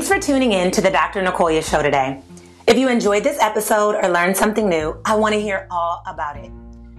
Thanks 0.00 0.14
for 0.14 0.32
tuning 0.32 0.52
in 0.52 0.70
to 0.70 0.80
the 0.80 0.88
Dr. 0.88 1.20
Nicolia 1.20 1.62
show 1.62 1.82
today. 1.82 2.22
If 2.66 2.78
you 2.78 2.88
enjoyed 2.88 3.22
this 3.22 3.38
episode 3.38 3.96
or 3.96 4.08
learned 4.08 4.34
something 4.34 4.66
new, 4.66 4.98
I 5.04 5.14
want 5.14 5.34
to 5.34 5.40
hear 5.42 5.68
all 5.70 6.02
about 6.06 6.38
it. 6.38 6.50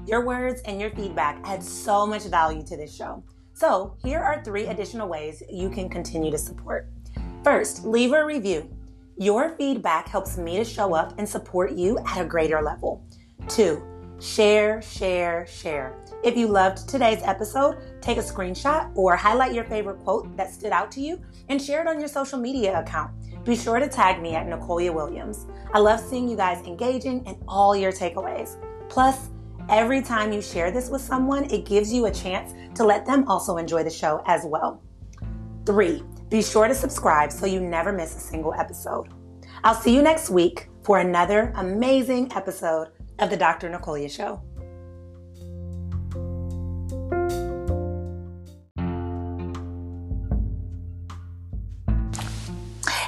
Your 0.05 0.24
words 0.24 0.62
and 0.65 0.79
your 0.79 0.91
feedback 0.91 1.41
add 1.43 1.63
so 1.63 2.05
much 2.05 2.25
value 2.25 2.62
to 2.62 2.77
this 2.77 2.96
show. 2.96 3.24
So, 3.55 3.98
here 4.03 4.20
are 4.20 4.43
three 4.43 4.67
additional 4.67 5.10
ways 5.10 5.41
you 5.50 5.72
can 5.72 5.89
continue 5.89 6.29
to 6.29 6.38
support. 6.38 6.91
First, 7.43 7.86
leave 7.86 8.13
a 8.13 8.24
review. 8.24 8.70
Your 9.17 9.50
feedback 9.58 10.08
helps 10.08 10.38
me 10.38 10.58
to 10.58 10.63
show 10.63 10.93
up 10.93 11.17
and 11.17 11.27
support 11.27 11.72
you 11.72 11.98
at 12.05 12.22
a 12.22 12.25
greater 12.25 12.62
level. 12.62 13.03
Two, 13.48 13.81
share, 14.21 14.81
share, 14.81 15.47
share. 15.47 15.95
If 16.23 16.37
you 16.37 16.47
loved 16.47 16.87
today's 16.87 17.21
episode, 17.23 17.77
take 18.01 18.17
a 18.17 18.21
screenshot 18.21 18.95
or 18.95 19.15
highlight 19.15 19.53
your 19.53 19.63
favorite 19.63 19.99
quote 19.99 20.37
that 20.37 20.53
stood 20.53 20.71
out 20.71 20.91
to 20.91 21.01
you 21.01 21.19
and 21.49 21.59
share 21.59 21.81
it 21.81 21.87
on 21.87 21.99
your 21.99 22.07
social 22.07 22.37
media 22.37 22.79
account. 22.79 23.11
Be 23.43 23.55
sure 23.55 23.79
to 23.79 23.87
tag 23.87 24.21
me 24.21 24.35
at 24.35 24.45
Nicolia 24.45 24.93
Williams. 24.93 25.47
I 25.73 25.79
love 25.79 25.99
seeing 25.99 26.29
you 26.29 26.37
guys 26.37 26.63
engaging 26.67 27.23
and 27.25 27.37
all 27.47 27.75
your 27.75 27.91
takeaways. 27.91 28.57
Plus, 28.89 29.29
every 29.69 30.01
time 30.03 30.31
you 30.31 30.41
share 30.41 30.69
this 30.69 30.89
with 30.89 31.01
someone, 31.01 31.49
it 31.49 31.65
gives 31.65 31.91
you 31.91 32.05
a 32.05 32.11
chance 32.11 32.53
to 32.75 32.83
let 32.83 33.07
them 33.07 33.27
also 33.27 33.57
enjoy 33.57 33.83
the 33.83 33.89
show 33.89 34.21
as 34.27 34.45
well. 34.45 34.83
Three, 35.65 36.03
be 36.29 36.43
sure 36.43 36.67
to 36.67 36.75
subscribe 36.75 37.31
so 37.31 37.47
you 37.47 37.59
never 37.59 37.91
miss 37.91 38.15
a 38.15 38.19
single 38.19 38.53
episode. 38.53 39.07
I'll 39.63 39.75
see 39.75 39.95
you 39.95 40.03
next 40.03 40.29
week 40.29 40.69
for 40.83 40.99
another 40.99 41.53
amazing 41.55 42.31
episode 42.35 42.89
of 43.21 43.29
The 43.29 43.37
Dr. 43.37 43.69
Nicolia 43.69 44.09
Show. 44.09 44.41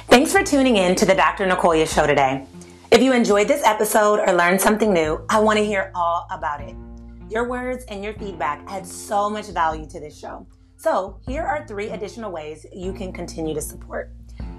Thanks 0.06 0.32
for 0.32 0.44
tuning 0.44 0.76
in 0.76 0.94
to 0.94 1.04
The 1.04 1.14
Dr. 1.14 1.46
Nicolia 1.46 1.86
Show 1.92 2.06
today. 2.06 2.46
If 2.92 3.02
you 3.02 3.12
enjoyed 3.12 3.48
this 3.48 3.64
episode 3.64 4.20
or 4.20 4.32
learned 4.32 4.60
something 4.60 4.92
new, 4.92 5.24
I 5.28 5.40
want 5.40 5.58
to 5.58 5.64
hear 5.64 5.90
all 5.96 6.28
about 6.30 6.60
it. 6.60 6.76
Your 7.28 7.48
words 7.48 7.84
and 7.88 8.04
your 8.04 8.14
feedback 8.14 8.62
add 8.68 8.86
so 8.86 9.28
much 9.28 9.46
value 9.48 9.86
to 9.88 9.98
this 9.98 10.16
show. 10.16 10.46
So, 10.76 11.18
here 11.26 11.42
are 11.42 11.66
three 11.66 11.90
additional 11.90 12.30
ways 12.30 12.64
you 12.72 12.92
can 12.92 13.12
continue 13.12 13.54
to 13.54 13.60
support. 13.60 14.12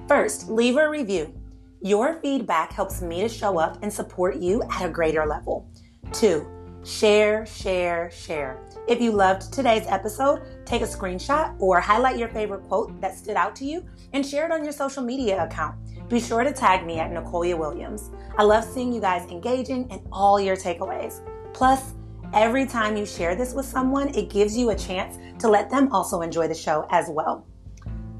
First, 0.08 0.50
leave 0.50 0.76
a 0.76 0.90
review. 0.90 1.34
Your 1.82 2.16
feedback 2.22 2.72
helps 2.72 3.02
me 3.02 3.22
to 3.22 3.30
show 3.30 3.60
up 3.60 3.78
and 3.82 3.92
support 3.92 4.38
you 4.38 4.64
at 4.72 4.86
a 4.86 4.90
greater 4.90 5.26
level. 5.26 5.70
Two, 6.14 6.48
share, 6.84 7.46
share, 7.46 8.10
share. 8.12 8.60
If 8.88 9.02
you 9.02 9.12
loved 9.12 9.52
today's 9.54 9.86
episode, 9.88 10.42
take 10.66 10.82
a 10.82 10.86
screenshot 10.86 11.56
or 11.60 11.80
highlight 11.80 12.18
your 12.18 12.30
favorite 12.30 12.64
quote 12.64 13.00
that 13.02 13.18
stood 13.18 13.36
out 13.36 13.56
to 13.58 13.66
you 13.66 13.86
and 14.14 14.26
share 14.26 14.46
it 14.46 14.52
on 14.52 14.64
your 14.64 14.74
social 14.74 15.04
media 15.04 15.44
account. 15.44 15.76
Be 16.10 16.20
sure 16.20 16.44
to 16.44 16.54
tag 16.54 16.86
me 16.86 17.00
at 17.00 17.12
Nicolia 17.12 17.58
Williams. 17.58 18.12
I 18.38 18.44
love 18.44 18.64
seeing 18.64 18.94
you 18.94 19.02
guys 19.02 19.30
engaging 19.30 19.88
and 19.92 20.02
all 20.12 20.40
your 20.40 20.56
takeaways. 20.56 21.22
Plus, 21.54 21.94
every 22.34 22.66
time 22.66 22.96
you 22.96 23.06
share 23.06 23.36
this 23.36 23.54
with 23.54 23.66
someone, 23.66 24.14
it 24.16 24.30
gives 24.30 24.56
you 24.56 24.70
a 24.70 24.76
chance 24.76 25.18
to 25.40 25.50
let 25.50 25.70
them 25.70 25.92
also 25.92 26.22
enjoy 26.22 26.48
the 26.48 26.56
show 26.56 26.88
as 26.90 27.10
well. 27.10 27.46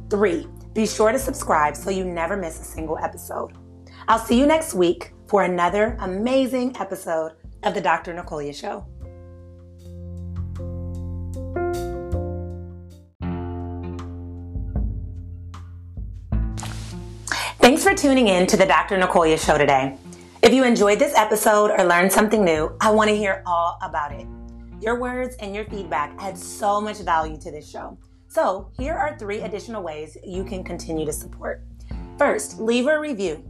Three, 0.10 0.48
be 0.76 0.86
sure 0.86 1.14
to 1.14 1.18
subscribe 1.18 1.76
so 1.76 1.90
you 1.90 2.04
never 2.04 2.36
miss 2.36 2.60
a 2.60 2.64
single 2.64 2.98
episode. 2.98 3.54
I'll 4.10 4.20
see 4.20 4.38
you 4.38 4.46
next 4.46 4.74
week 4.74 5.14
for 5.26 5.44
another 5.44 5.98
amazing 6.02 6.76
episode 6.78 7.32
of 7.64 7.74
The 7.74 7.80
Dr. 7.80 8.14
Nicolia 8.14 8.54
Show. 8.54 8.86
Thanks 17.60 17.82
for 17.82 17.96
tuning 17.96 18.28
in 18.28 18.46
to 18.48 18.58
The 18.58 18.66
Dr. 18.66 18.98
Nicolia 18.98 19.38
Show 19.38 19.58
today. 19.58 19.98
If 20.44 20.54
you 20.54 20.66
enjoyed 20.66 21.00
this 21.00 21.16
episode 21.16 21.72
or 21.72 21.86
learned 21.86 22.12
something 22.12 22.44
new, 22.44 22.76
I 22.82 22.92
want 22.92 23.10
to 23.10 23.16
hear 23.16 23.42
all 23.46 23.80
about 23.82 24.12
it. 24.12 24.28
Your 24.82 25.00
words 25.00 25.38
and 25.40 25.56
your 25.56 25.64
feedback 25.66 26.14
add 26.20 26.38
so 26.38 26.82
much 26.82 26.98
value 26.98 27.38
to 27.38 27.50
this 27.50 27.68
show. 27.68 27.98
So, 28.36 28.70
here 28.78 28.96
are 28.96 29.18
three 29.18 29.40
additional 29.44 29.82
ways 29.82 30.18
you 30.22 30.44
can 30.44 30.62
continue 30.62 31.06
to 31.06 31.14
support. 31.14 31.64
First, 32.18 32.60
leave 32.60 32.86
a 32.86 33.00
review. 33.00 33.42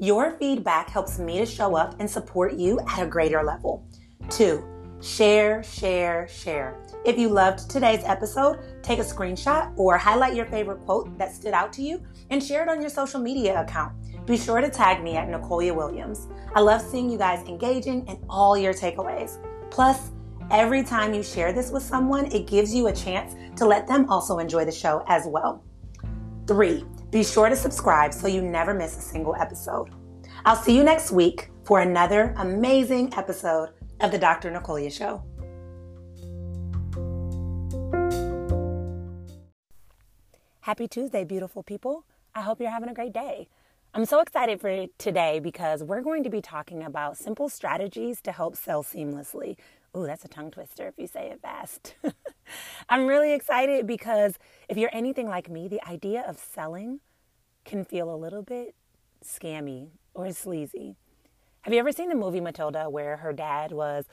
Your 0.00 0.32
feedback 0.32 0.90
helps 0.90 1.20
me 1.20 1.38
to 1.38 1.46
show 1.46 1.76
up 1.76 1.94
and 2.00 2.10
support 2.10 2.54
you 2.54 2.80
at 2.88 3.04
a 3.04 3.06
greater 3.06 3.44
level. 3.44 3.86
Two, 4.30 4.64
share, 5.00 5.62
share, 5.62 6.26
share. 6.26 6.76
If 7.04 7.20
you 7.20 7.28
loved 7.28 7.70
today's 7.70 8.02
episode, 8.02 8.58
take 8.82 8.98
a 8.98 9.04
screenshot 9.04 9.72
or 9.76 9.96
highlight 9.96 10.34
your 10.34 10.46
favorite 10.46 10.80
quote 10.80 11.16
that 11.18 11.32
stood 11.32 11.54
out 11.54 11.72
to 11.74 11.82
you 11.82 12.02
and 12.30 12.42
share 12.42 12.64
it 12.64 12.68
on 12.68 12.80
your 12.80 12.90
social 12.90 13.20
media 13.20 13.60
account. 13.60 13.92
Be 14.26 14.36
sure 14.36 14.60
to 14.60 14.70
tag 14.70 15.04
me 15.04 15.14
at 15.14 15.28
Nicolia 15.28 15.72
Williams. 15.72 16.26
I 16.52 16.62
love 16.62 16.82
seeing 16.82 17.08
you 17.08 17.16
guys 17.16 17.46
engaging 17.46 18.08
and 18.08 18.18
all 18.28 18.58
your 18.58 18.74
takeaways. 18.74 19.38
Plus, 19.70 20.10
every 20.50 20.82
time 20.82 21.14
you 21.14 21.22
share 21.22 21.52
this 21.52 21.70
with 21.70 21.82
someone, 21.82 22.26
it 22.32 22.46
gives 22.46 22.74
you 22.74 22.88
a 22.88 22.92
chance 22.92 23.34
to 23.56 23.66
let 23.66 23.86
them 23.86 24.08
also 24.08 24.38
enjoy 24.38 24.64
the 24.64 24.72
show 24.72 25.04
as 25.08 25.26
well. 25.26 25.64
Three, 26.46 26.84
be 27.10 27.22
sure 27.22 27.48
to 27.48 27.56
subscribe 27.56 28.12
so 28.12 28.26
you 28.26 28.42
never 28.42 28.74
miss 28.74 28.96
a 28.96 29.00
single 29.00 29.34
episode. 29.36 29.90
I'll 30.44 30.56
see 30.56 30.76
you 30.76 30.82
next 30.82 31.12
week 31.12 31.50
for 31.64 31.80
another 31.80 32.34
amazing 32.38 33.14
episode 33.14 33.70
of 34.00 34.10
The 34.10 34.18
Dr. 34.18 34.50
Nicolia 34.50 34.90
Show. 34.90 35.22
Happy 40.60 40.88
Tuesday, 40.88 41.24
beautiful 41.24 41.62
people. 41.62 42.04
I 42.34 42.40
hope 42.40 42.60
you're 42.60 42.70
having 42.70 42.88
a 42.88 42.94
great 42.94 43.12
day. 43.12 43.48
I'm 43.94 44.06
so 44.06 44.20
excited 44.20 44.58
for 44.58 44.86
today 44.96 45.38
because 45.38 45.84
we're 45.84 46.00
going 46.00 46.24
to 46.24 46.30
be 46.30 46.40
talking 46.40 46.82
about 46.82 47.18
simple 47.18 47.50
strategies 47.50 48.22
to 48.22 48.32
help 48.32 48.56
sell 48.56 48.82
seamlessly. 48.82 49.56
Ooh, 49.96 50.06
that's 50.06 50.24
a 50.24 50.28
tongue 50.28 50.50
twister 50.50 50.86
if 50.88 50.94
you 50.96 51.06
say 51.06 51.30
it 51.30 51.40
fast. 51.42 51.96
I'm 52.88 53.06
really 53.06 53.34
excited 53.34 53.86
because 53.86 54.34
if 54.68 54.78
you're 54.78 54.90
anything 54.92 55.28
like 55.28 55.50
me, 55.50 55.68
the 55.68 55.86
idea 55.86 56.24
of 56.26 56.38
selling 56.38 57.00
can 57.64 57.84
feel 57.84 58.12
a 58.12 58.16
little 58.16 58.42
bit 58.42 58.74
scammy 59.22 59.90
or 60.14 60.32
sleazy. 60.32 60.96
Have 61.62 61.74
you 61.74 61.78
ever 61.78 61.92
seen 61.92 62.08
the 62.08 62.14
movie 62.14 62.40
Matilda 62.40 62.88
where 62.88 63.18
her 63.18 63.32
dad 63.32 63.70
was 63.70 64.06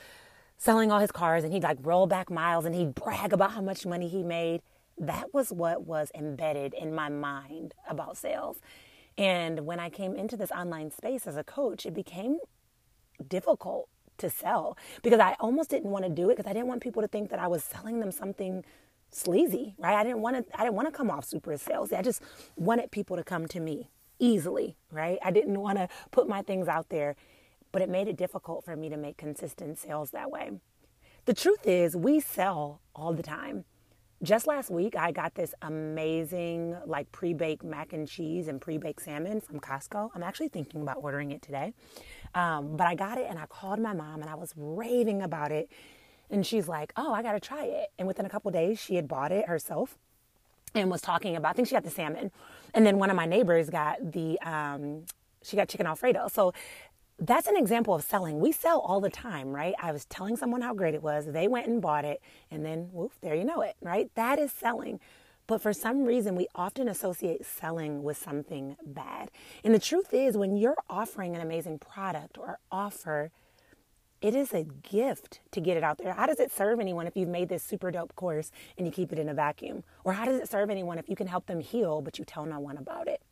selling 0.57 0.91
all 0.91 0.99
his 0.99 1.11
cars 1.11 1.43
and 1.45 1.53
he'd 1.53 1.63
like 1.63 1.77
roll 1.81 2.07
back 2.07 2.29
miles 2.29 2.65
and 2.65 2.75
he'd 2.75 2.93
brag 2.93 3.31
about 3.31 3.51
how 3.53 3.61
much 3.61 3.85
money 3.85 4.09
he 4.09 4.21
made? 4.21 4.61
That 4.97 5.33
was 5.33 5.51
what 5.51 5.83
was 5.87 6.11
embedded 6.13 6.73
in 6.73 6.93
my 6.93 7.07
mind 7.07 7.73
about 7.89 8.17
sales. 8.17 8.59
And 9.17 9.65
when 9.65 9.79
I 9.79 9.89
came 9.89 10.13
into 10.13 10.35
this 10.35 10.51
online 10.51 10.91
space 10.91 11.25
as 11.25 11.37
a 11.37 11.43
coach, 11.43 11.85
it 11.85 11.93
became 11.93 12.37
difficult 13.27 13.89
to 14.19 14.29
sell 14.29 14.77
because 15.03 15.19
I 15.19 15.35
almost 15.39 15.69
didn't 15.69 15.91
want 15.91 16.05
to 16.05 16.09
do 16.09 16.29
it 16.29 16.37
because 16.37 16.49
I 16.49 16.53
didn't 16.53 16.67
want 16.67 16.81
people 16.81 17.01
to 17.01 17.07
think 17.07 17.29
that 17.31 17.39
I 17.39 17.47
was 17.47 17.63
selling 17.63 17.99
them 17.99 18.11
something 18.11 18.63
sleazy, 19.11 19.75
right? 19.77 19.95
I 19.95 20.03
didn't 20.03 20.21
want 20.21 20.37
to 20.37 20.59
I 20.59 20.63
didn't 20.63 20.75
want 20.75 20.87
to 20.87 20.91
come 20.91 21.09
off 21.09 21.25
super 21.25 21.51
salesy. 21.53 21.93
I 21.93 22.01
just 22.01 22.21
wanted 22.55 22.91
people 22.91 23.17
to 23.17 23.23
come 23.23 23.47
to 23.47 23.59
me 23.59 23.89
easily, 24.19 24.75
right? 24.91 25.17
I 25.23 25.31
didn't 25.31 25.59
want 25.59 25.77
to 25.77 25.87
put 26.11 26.27
my 26.27 26.41
things 26.41 26.67
out 26.67 26.89
there, 26.89 27.15
but 27.71 27.81
it 27.81 27.89
made 27.89 28.07
it 28.07 28.17
difficult 28.17 28.65
for 28.65 28.75
me 28.75 28.89
to 28.89 28.97
make 28.97 29.17
consistent 29.17 29.77
sales 29.77 30.11
that 30.11 30.29
way. 30.31 30.51
The 31.25 31.33
truth 31.33 31.67
is, 31.67 31.95
we 31.95 32.19
sell 32.19 32.81
all 32.95 33.13
the 33.13 33.23
time. 33.23 33.65
Just 34.21 34.47
last 34.47 34.69
week, 34.69 34.97
I 34.97 35.11
got 35.11 35.35
this 35.35 35.53
amazing, 35.61 36.75
like 36.85 37.09
pre 37.13 37.33
baked 37.33 37.63
mac 37.63 37.93
and 37.93 38.07
cheese 38.07 38.49
and 38.49 38.59
pre 38.59 38.77
baked 38.77 39.01
salmon 39.01 39.39
from 39.39 39.61
Costco. 39.61 40.09
I'm 40.13 40.23
actually 40.23 40.49
thinking 40.49 40.81
about 40.81 40.97
ordering 41.01 41.31
it 41.31 41.41
today. 41.41 41.73
Um, 42.35 42.77
but 42.77 42.87
I 42.87 42.95
got 42.95 43.17
it 43.17 43.27
and 43.29 43.39
I 43.39 43.45
called 43.45 43.79
my 43.79 43.93
mom 43.93 44.21
and 44.21 44.29
I 44.29 44.35
was 44.35 44.53
raving 44.55 45.21
about 45.21 45.51
it. 45.51 45.69
And 46.29 46.45
she's 46.45 46.67
like, 46.67 46.93
oh, 46.95 47.11
I 47.11 47.23
got 47.23 47.33
to 47.33 47.39
try 47.39 47.65
it. 47.65 47.91
And 47.97 48.07
within 48.07 48.25
a 48.25 48.29
couple 48.29 48.51
days, 48.51 48.79
she 48.79 48.95
had 48.95 49.07
bought 49.07 49.31
it 49.31 49.47
herself 49.47 49.97
and 50.75 50.91
was 50.91 51.01
talking 51.01 51.35
about, 51.35 51.49
I 51.49 51.53
think 51.53 51.67
she 51.67 51.73
got 51.73 51.83
the 51.83 51.89
salmon. 51.89 52.31
And 52.73 52.85
then 52.85 52.99
one 52.99 53.09
of 53.09 53.15
my 53.15 53.25
neighbors 53.25 53.69
got 53.69 54.11
the, 54.11 54.39
um, 54.41 55.05
she 55.41 55.55
got 55.55 55.69
chicken 55.69 55.87
Alfredo. 55.87 56.27
So 56.31 56.53
that's 57.19 57.47
an 57.47 57.57
example 57.57 57.93
of 57.95 58.03
selling. 58.03 58.39
We 58.39 58.51
sell 58.51 58.79
all 58.79 59.01
the 59.01 59.09
time, 59.09 59.49
right? 59.49 59.73
I 59.81 59.91
was 59.91 60.05
telling 60.05 60.37
someone 60.37 60.61
how 60.61 60.73
great 60.73 60.93
it 60.93 61.03
was. 61.03 61.25
They 61.25 61.47
went 61.47 61.67
and 61.67 61.81
bought 61.81 62.05
it, 62.05 62.21
and 62.49 62.65
then, 62.65 62.89
woof, 62.93 63.17
there 63.21 63.35
you 63.35 63.43
know 63.43 63.61
it, 63.61 63.75
right? 63.81 64.09
That 64.15 64.39
is 64.39 64.51
selling. 64.51 64.99
But 65.49 65.63
for 65.63 65.73
some 65.73 66.03
reason, 66.03 66.35
we 66.35 66.45
often 66.53 66.87
associate 66.87 67.43
selling 67.43 68.03
with 68.03 68.17
something 68.17 68.77
bad. 68.85 69.31
And 69.63 69.73
the 69.73 69.79
truth 69.79 70.13
is, 70.13 70.37
when 70.37 70.55
you're 70.55 70.77
offering 70.87 71.35
an 71.35 71.41
amazing 71.41 71.79
product 71.79 72.37
or 72.37 72.59
offer, 72.71 73.31
it 74.21 74.35
is 74.35 74.53
a 74.53 74.63
gift 74.63 75.39
to 75.49 75.59
get 75.59 75.75
it 75.75 75.83
out 75.83 75.97
there. 75.97 76.13
How 76.13 76.27
does 76.27 76.39
it 76.39 76.51
serve 76.51 76.79
anyone 76.79 77.07
if 77.07 77.17
you've 77.17 77.29
made 77.29 77.49
this 77.49 77.63
super 77.63 77.89
dope 77.89 78.15
course 78.15 78.51
and 78.77 78.85
you 78.85 78.93
keep 78.93 79.11
it 79.11 79.17
in 79.17 79.27
a 79.27 79.33
vacuum? 79.33 79.83
Or 80.03 80.13
how 80.13 80.25
does 80.25 80.39
it 80.39 80.47
serve 80.47 80.69
anyone 80.69 80.99
if 80.99 81.09
you 81.09 81.15
can 81.15 81.25
help 81.25 81.47
them 81.47 81.61
heal 81.61 82.01
but 82.01 82.19
you 82.19 82.25
tell 82.25 82.45
no 82.45 82.59
one 82.59 82.77
about 82.77 83.07
it? 83.07 83.23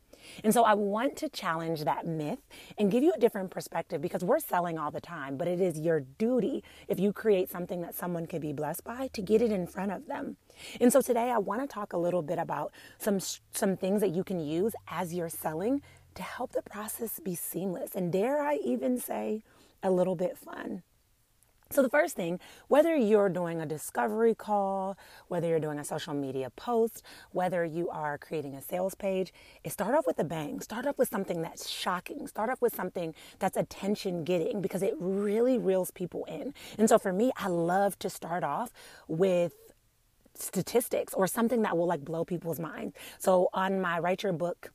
And 0.42 0.52
so 0.52 0.64
I 0.64 0.74
want 0.74 1.14
to 1.18 1.28
challenge 1.28 1.84
that 1.84 2.04
myth 2.04 2.40
and 2.76 2.90
give 2.90 3.04
you 3.04 3.12
a 3.12 3.20
different 3.20 3.52
perspective 3.52 4.02
because 4.02 4.24
we're 4.24 4.40
selling 4.40 4.76
all 4.76 4.90
the 4.90 5.00
time, 5.00 5.36
but 5.36 5.46
it 5.46 5.60
is 5.60 5.78
your 5.78 6.00
duty 6.00 6.64
if 6.88 6.98
you 6.98 7.12
create 7.12 7.48
something 7.48 7.80
that 7.82 7.94
someone 7.94 8.26
could 8.26 8.40
be 8.42 8.52
blessed 8.52 8.82
by 8.82 9.08
to 9.12 9.22
get 9.22 9.40
it 9.40 9.52
in 9.52 9.68
front 9.68 9.92
of 9.92 10.06
them. 10.06 10.36
And 10.80 10.92
so 10.92 11.00
today 11.00 11.30
I 11.30 11.38
want 11.38 11.60
to 11.62 11.66
talk 11.66 11.92
a 11.92 11.98
little 11.98 12.22
bit 12.22 12.38
about 12.38 12.72
some 12.98 13.20
some 13.52 13.76
things 13.76 14.00
that 14.00 14.10
you 14.10 14.24
can 14.24 14.40
use 14.40 14.74
as 14.88 15.14
you're 15.14 15.28
selling 15.28 15.82
to 16.14 16.22
help 16.22 16.52
the 16.52 16.62
process 16.62 17.20
be 17.20 17.34
seamless 17.34 17.94
and 17.94 18.12
dare 18.12 18.42
I 18.42 18.56
even 18.56 18.98
say 18.98 19.42
a 19.82 19.90
little 19.90 20.16
bit 20.16 20.36
fun. 20.36 20.82
So, 21.70 21.82
the 21.82 21.90
first 21.90 22.16
thing, 22.16 22.40
whether 22.68 22.96
you're 22.96 23.28
doing 23.28 23.60
a 23.60 23.66
discovery 23.66 24.34
call, 24.34 24.96
whether 25.28 25.46
you're 25.48 25.60
doing 25.60 25.78
a 25.78 25.84
social 25.84 26.14
media 26.14 26.48
post, 26.48 27.02
whether 27.32 27.62
you 27.62 27.90
are 27.90 28.16
creating 28.16 28.54
a 28.54 28.62
sales 28.62 28.94
page, 28.94 29.34
is 29.64 29.74
start 29.74 29.94
off 29.94 30.06
with 30.06 30.18
a 30.18 30.24
bang. 30.24 30.60
Start 30.60 30.86
off 30.86 30.96
with 30.96 31.10
something 31.10 31.42
that's 31.42 31.68
shocking. 31.68 32.26
Start 32.26 32.48
off 32.48 32.62
with 32.62 32.74
something 32.74 33.14
that's 33.38 33.58
attention 33.58 34.24
getting 34.24 34.62
because 34.62 34.82
it 34.82 34.94
really 34.98 35.58
reels 35.58 35.90
people 35.90 36.24
in. 36.24 36.54
And 36.78 36.88
so, 36.88 36.98
for 36.98 37.12
me, 37.12 37.32
I 37.36 37.48
love 37.48 37.98
to 37.98 38.08
start 38.08 38.44
off 38.44 38.72
with 39.06 39.67
statistics 40.38 41.14
or 41.14 41.26
something 41.26 41.62
that 41.62 41.76
will 41.76 41.86
like 41.86 42.04
blow 42.04 42.24
people's 42.24 42.60
minds. 42.60 42.94
So, 43.18 43.48
on 43.52 43.80
my 43.80 43.98
Write 43.98 44.22
Your 44.22 44.32
Book 44.32 44.72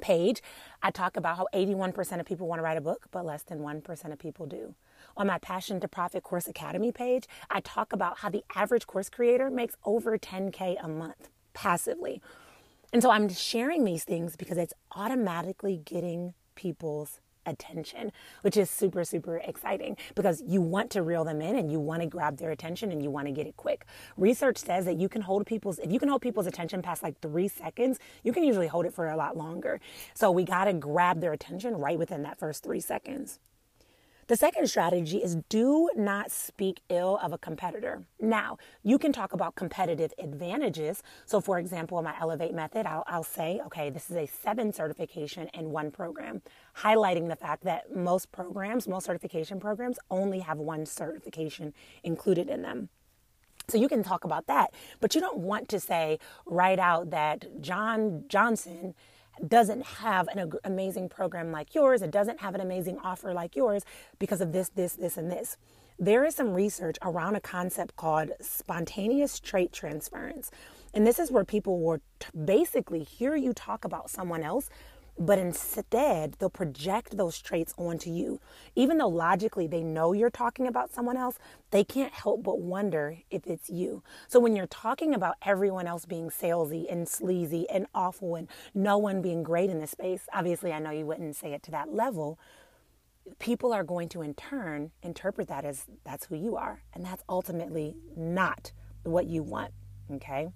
page, 0.00 0.42
I 0.82 0.90
talk 0.90 1.16
about 1.16 1.36
how 1.38 1.46
81% 1.54 2.20
of 2.20 2.26
people 2.26 2.46
want 2.46 2.58
to 2.58 2.62
write 2.62 2.76
a 2.76 2.82
book, 2.82 3.06
but 3.10 3.24
less 3.24 3.42
than 3.42 3.60
1% 3.60 4.12
of 4.12 4.18
people 4.18 4.46
do 4.46 4.74
on 5.16 5.26
my 5.26 5.38
Passion 5.38 5.80
to 5.80 5.88
Profit 5.88 6.22
Course 6.22 6.46
Academy 6.46 6.92
page, 6.92 7.26
I 7.50 7.60
talk 7.60 7.92
about 7.92 8.18
how 8.18 8.28
the 8.28 8.44
average 8.54 8.86
course 8.86 9.08
creator 9.08 9.50
makes 9.50 9.74
over 9.84 10.18
10K 10.18 10.76
a 10.82 10.88
month 10.88 11.30
passively. 11.54 12.20
And 12.92 13.02
so 13.02 13.10
I'm 13.10 13.28
sharing 13.28 13.84
these 13.84 14.04
things 14.04 14.36
because 14.36 14.58
it's 14.58 14.74
automatically 14.94 15.80
getting 15.84 16.34
people's 16.54 17.20
attention, 17.46 18.12
which 18.42 18.56
is 18.56 18.68
super, 18.70 19.04
super 19.04 19.38
exciting 19.38 19.96
because 20.14 20.42
you 20.46 20.60
want 20.60 20.90
to 20.90 21.02
reel 21.02 21.24
them 21.24 21.40
in 21.40 21.56
and 21.56 21.70
you 21.70 21.80
want 21.80 22.02
to 22.02 22.06
grab 22.06 22.36
their 22.38 22.50
attention 22.50 22.92
and 22.92 23.02
you 23.02 23.10
want 23.10 23.26
to 23.26 23.32
get 23.32 23.46
it 23.46 23.56
quick. 23.56 23.86
Research 24.16 24.58
says 24.58 24.84
that 24.84 24.96
you 24.98 25.08
can 25.08 25.22
hold 25.22 25.46
people's, 25.46 25.78
if 25.78 25.90
you 25.90 25.98
can 25.98 26.08
hold 26.08 26.22
people's 26.22 26.46
attention 26.46 26.82
past 26.82 27.02
like 27.02 27.20
three 27.20 27.48
seconds, 27.48 27.98
you 28.22 28.32
can 28.32 28.44
usually 28.44 28.66
hold 28.66 28.86
it 28.86 28.92
for 28.92 29.08
a 29.08 29.16
lot 29.16 29.36
longer. 29.36 29.80
So 30.14 30.30
we 30.30 30.44
got 30.44 30.64
to 30.64 30.72
grab 30.72 31.20
their 31.20 31.32
attention 31.32 31.76
right 31.76 31.98
within 31.98 32.22
that 32.22 32.38
first 32.38 32.62
three 32.62 32.80
seconds. 32.80 33.38
The 34.28 34.34
second 34.34 34.66
strategy 34.66 35.18
is 35.18 35.36
do 35.48 35.88
not 35.94 36.32
speak 36.32 36.80
ill 36.88 37.16
of 37.22 37.32
a 37.32 37.38
competitor. 37.38 38.02
Now, 38.20 38.58
you 38.82 38.98
can 38.98 39.12
talk 39.12 39.32
about 39.32 39.54
competitive 39.54 40.12
advantages. 40.18 41.04
So, 41.26 41.40
for 41.40 41.60
example, 41.60 41.96
in 41.98 42.04
my 42.04 42.14
Elevate 42.20 42.52
method, 42.52 42.86
I'll, 42.86 43.04
I'll 43.06 43.22
say, 43.22 43.60
okay, 43.66 43.88
this 43.88 44.10
is 44.10 44.16
a 44.16 44.26
seven 44.26 44.72
certification 44.72 45.48
in 45.54 45.70
one 45.70 45.92
program, 45.92 46.42
highlighting 46.76 47.28
the 47.28 47.36
fact 47.36 47.62
that 47.64 47.94
most 47.94 48.32
programs, 48.32 48.88
most 48.88 49.06
certification 49.06 49.60
programs, 49.60 49.96
only 50.10 50.40
have 50.40 50.58
one 50.58 50.86
certification 50.86 51.72
included 52.02 52.48
in 52.48 52.62
them. 52.62 52.88
So 53.68 53.78
you 53.78 53.88
can 53.88 54.02
talk 54.02 54.24
about 54.24 54.48
that, 54.48 54.74
but 54.98 55.14
you 55.14 55.20
don't 55.20 55.38
want 55.38 55.68
to 55.68 55.78
say 55.78 56.18
right 56.46 56.80
out 56.80 57.10
that 57.10 57.62
John 57.62 58.24
Johnson 58.26 58.96
doesn't 59.46 59.84
have 59.84 60.28
an 60.28 60.52
amazing 60.64 61.08
program 61.08 61.50
like 61.50 61.74
yours, 61.74 62.02
it 62.02 62.10
doesn't 62.10 62.40
have 62.40 62.54
an 62.54 62.60
amazing 62.60 62.98
offer 63.02 63.32
like 63.32 63.56
yours 63.56 63.84
because 64.18 64.40
of 64.40 64.52
this, 64.52 64.68
this, 64.70 64.94
this, 64.94 65.16
and 65.16 65.30
this. 65.30 65.56
There 65.98 66.24
is 66.24 66.34
some 66.34 66.52
research 66.52 66.96
around 67.02 67.36
a 67.36 67.40
concept 67.40 67.96
called 67.96 68.30
spontaneous 68.40 69.40
trait 69.40 69.72
transference. 69.72 70.50
And 70.92 71.06
this 71.06 71.18
is 71.18 71.30
where 71.30 71.44
people 71.44 71.80
will 71.80 72.00
basically 72.44 73.02
hear 73.02 73.34
you 73.34 73.52
talk 73.52 73.84
about 73.84 74.10
someone 74.10 74.42
else, 74.42 74.68
but 75.18 75.38
instead 75.38 76.32
they'll 76.38 76.50
project 76.50 77.16
those 77.16 77.40
traits 77.40 77.74
onto 77.78 78.10
you. 78.10 78.40
Even 78.74 78.98
though 78.98 79.08
logically 79.08 79.66
they 79.66 79.82
know 79.82 80.12
you're 80.12 80.30
talking 80.30 80.66
about 80.66 80.92
someone 80.92 81.16
else, 81.16 81.38
they 81.70 81.84
can't 81.84 82.12
help 82.12 82.42
but 82.42 82.60
wonder 82.60 83.18
if 83.30 83.46
it's 83.46 83.70
you. 83.70 84.02
So 84.28 84.38
when 84.40 84.54
you're 84.54 84.66
talking 84.66 85.14
about 85.14 85.36
everyone 85.42 85.86
else 85.86 86.04
being 86.04 86.28
salesy 86.28 86.90
and 86.90 87.08
sleazy 87.08 87.68
and 87.70 87.86
awful 87.94 88.34
and 88.34 88.48
no 88.74 88.98
one 88.98 89.22
being 89.22 89.42
great 89.42 89.70
in 89.70 89.80
this 89.80 89.92
space, 89.92 90.28
obviously 90.32 90.72
I 90.72 90.78
know 90.78 90.90
you 90.90 91.06
wouldn't 91.06 91.36
say 91.36 91.52
it 91.52 91.62
to 91.64 91.70
that 91.70 91.92
level. 91.92 92.38
People 93.38 93.72
are 93.72 93.84
going 93.84 94.08
to 94.10 94.22
in 94.22 94.34
turn 94.34 94.92
interpret 95.02 95.48
that 95.48 95.64
as 95.64 95.86
that's 96.04 96.26
who 96.26 96.36
you 96.36 96.56
are. 96.56 96.82
And 96.94 97.04
that's 97.04 97.24
ultimately 97.28 97.96
not 98.16 98.72
what 99.02 99.26
you 99.26 99.42
want. 99.42 99.72
Okay. 100.12 100.48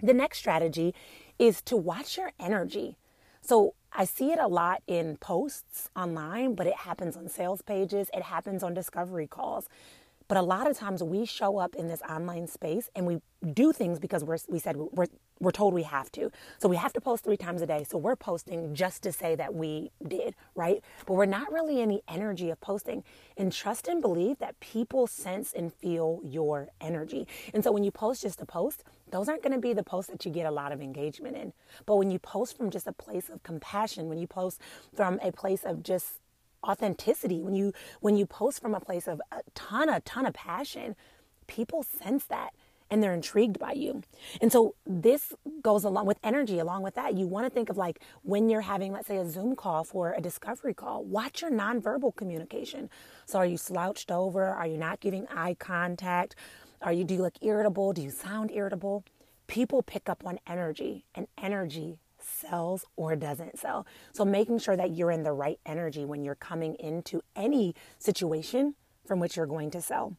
The 0.00 0.14
next 0.14 0.38
strategy 0.38 0.94
is 1.38 1.60
to 1.62 1.76
watch 1.76 2.16
your 2.16 2.32
energy. 2.38 2.96
So 3.48 3.74
I 3.94 4.04
see 4.04 4.30
it 4.32 4.38
a 4.38 4.46
lot 4.46 4.82
in 4.86 5.16
posts 5.16 5.88
online, 5.96 6.54
but 6.54 6.66
it 6.66 6.76
happens 6.76 7.16
on 7.16 7.30
sales 7.30 7.62
pages, 7.62 8.10
it 8.12 8.24
happens 8.24 8.62
on 8.62 8.74
discovery 8.74 9.26
calls. 9.26 9.70
But 10.28 10.36
a 10.36 10.42
lot 10.42 10.70
of 10.70 10.76
times 10.76 11.02
we 11.02 11.24
show 11.24 11.56
up 11.56 11.74
in 11.74 11.88
this 11.88 12.02
online 12.02 12.46
space 12.46 12.90
and 12.94 13.06
we 13.06 13.22
do 13.54 13.72
things 13.72 13.98
because 13.98 14.22
we're, 14.22 14.36
we 14.50 14.58
said 14.58 14.76
we're, 14.76 15.06
we're 15.40 15.50
told 15.50 15.72
we 15.72 15.84
have 15.84 16.12
to. 16.12 16.30
So 16.58 16.68
we 16.68 16.76
have 16.76 16.92
to 16.92 17.00
post 17.00 17.24
three 17.24 17.38
times 17.38 17.62
a 17.62 17.66
day. 17.66 17.86
So 17.88 17.96
we're 17.96 18.16
posting 18.16 18.74
just 18.74 19.02
to 19.04 19.12
say 19.12 19.34
that 19.36 19.54
we 19.54 19.92
did, 20.06 20.34
right? 20.54 20.84
But 21.06 21.14
we're 21.14 21.24
not 21.24 21.50
really 21.50 21.80
in 21.80 21.88
the 21.88 22.02
energy 22.06 22.50
of 22.50 22.60
posting. 22.60 23.02
And 23.38 23.50
trust 23.50 23.88
and 23.88 24.02
believe 24.02 24.40
that 24.40 24.60
people 24.60 25.06
sense 25.06 25.54
and 25.54 25.72
feel 25.72 26.20
your 26.22 26.68
energy. 26.82 27.26
And 27.54 27.64
so 27.64 27.72
when 27.72 27.82
you 27.82 27.90
post 27.90 28.20
just 28.20 28.42
a 28.42 28.46
post, 28.46 28.84
those 29.10 29.28
aren't 29.28 29.42
going 29.42 29.52
to 29.52 29.60
be 29.60 29.72
the 29.72 29.82
posts 29.82 30.10
that 30.10 30.24
you 30.24 30.30
get 30.30 30.46
a 30.46 30.50
lot 30.50 30.72
of 30.72 30.80
engagement 30.80 31.36
in. 31.36 31.52
But 31.86 31.96
when 31.96 32.10
you 32.10 32.18
post 32.18 32.56
from 32.56 32.70
just 32.70 32.86
a 32.86 32.92
place 32.92 33.28
of 33.28 33.42
compassion, 33.42 34.08
when 34.08 34.18
you 34.18 34.26
post 34.26 34.60
from 34.94 35.18
a 35.22 35.32
place 35.32 35.64
of 35.64 35.82
just 35.82 36.20
authenticity, 36.64 37.40
when 37.40 37.54
you 37.54 37.72
when 38.00 38.16
you 38.16 38.26
post 38.26 38.60
from 38.60 38.74
a 38.74 38.80
place 38.80 39.06
of 39.06 39.20
a 39.32 39.42
ton, 39.54 39.88
a 39.88 40.00
ton 40.00 40.26
of 40.26 40.34
passion, 40.34 40.96
people 41.46 41.82
sense 41.82 42.24
that 42.24 42.52
and 42.90 43.02
they're 43.02 43.14
intrigued 43.14 43.58
by 43.58 43.72
you. 43.72 44.02
And 44.40 44.50
so 44.50 44.74
this 44.86 45.34
goes 45.62 45.84
along 45.84 46.06
with 46.06 46.18
energy 46.22 46.58
along 46.58 46.82
with 46.82 46.94
that. 46.94 47.14
You 47.14 47.26
want 47.26 47.46
to 47.46 47.50
think 47.50 47.68
of 47.68 47.76
like 47.76 48.00
when 48.22 48.48
you're 48.48 48.62
having 48.62 48.92
let's 48.92 49.06
say 49.06 49.18
a 49.18 49.28
Zoom 49.28 49.56
call 49.56 49.84
for 49.84 50.12
a 50.12 50.20
discovery 50.20 50.74
call, 50.74 51.04
watch 51.04 51.42
your 51.42 51.50
nonverbal 51.50 52.14
communication. 52.16 52.88
So 53.26 53.38
are 53.38 53.46
you 53.46 53.56
slouched 53.56 54.10
over? 54.10 54.44
Are 54.44 54.66
you 54.66 54.78
not 54.78 55.00
giving 55.00 55.26
eye 55.28 55.56
contact? 55.58 56.34
Are 56.82 56.92
you 56.92 57.04
do 57.04 57.14
you 57.14 57.22
look 57.22 57.36
irritable? 57.42 57.92
Do 57.92 58.02
you 58.02 58.10
sound 58.10 58.50
irritable? 58.50 59.04
People 59.46 59.82
pick 59.82 60.08
up 60.08 60.22
on 60.24 60.38
energy 60.46 61.04
and 61.14 61.26
energy 61.36 61.98
sells 62.20 62.84
or 62.96 63.16
doesn't 63.16 63.58
sell. 63.58 63.86
So 64.12 64.24
making 64.24 64.58
sure 64.58 64.76
that 64.76 64.94
you're 64.94 65.10
in 65.10 65.22
the 65.22 65.32
right 65.32 65.58
energy 65.64 66.04
when 66.04 66.24
you're 66.24 66.34
coming 66.34 66.74
into 66.74 67.22
any 67.34 67.74
situation 67.98 68.74
from 69.06 69.20
which 69.20 69.36
you're 69.36 69.46
going 69.46 69.70
to 69.72 69.80
sell. 69.80 70.16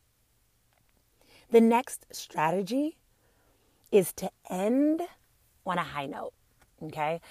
The 1.52 1.62
next 1.62 2.06
strategy 2.12 2.98
is 3.92 4.14
to 4.14 4.32
end 4.50 5.02
on 5.66 5.78
a 5.78 5.84
high 5.84 6.06
note. 6.06 6.34
Okay. 6.84 7.22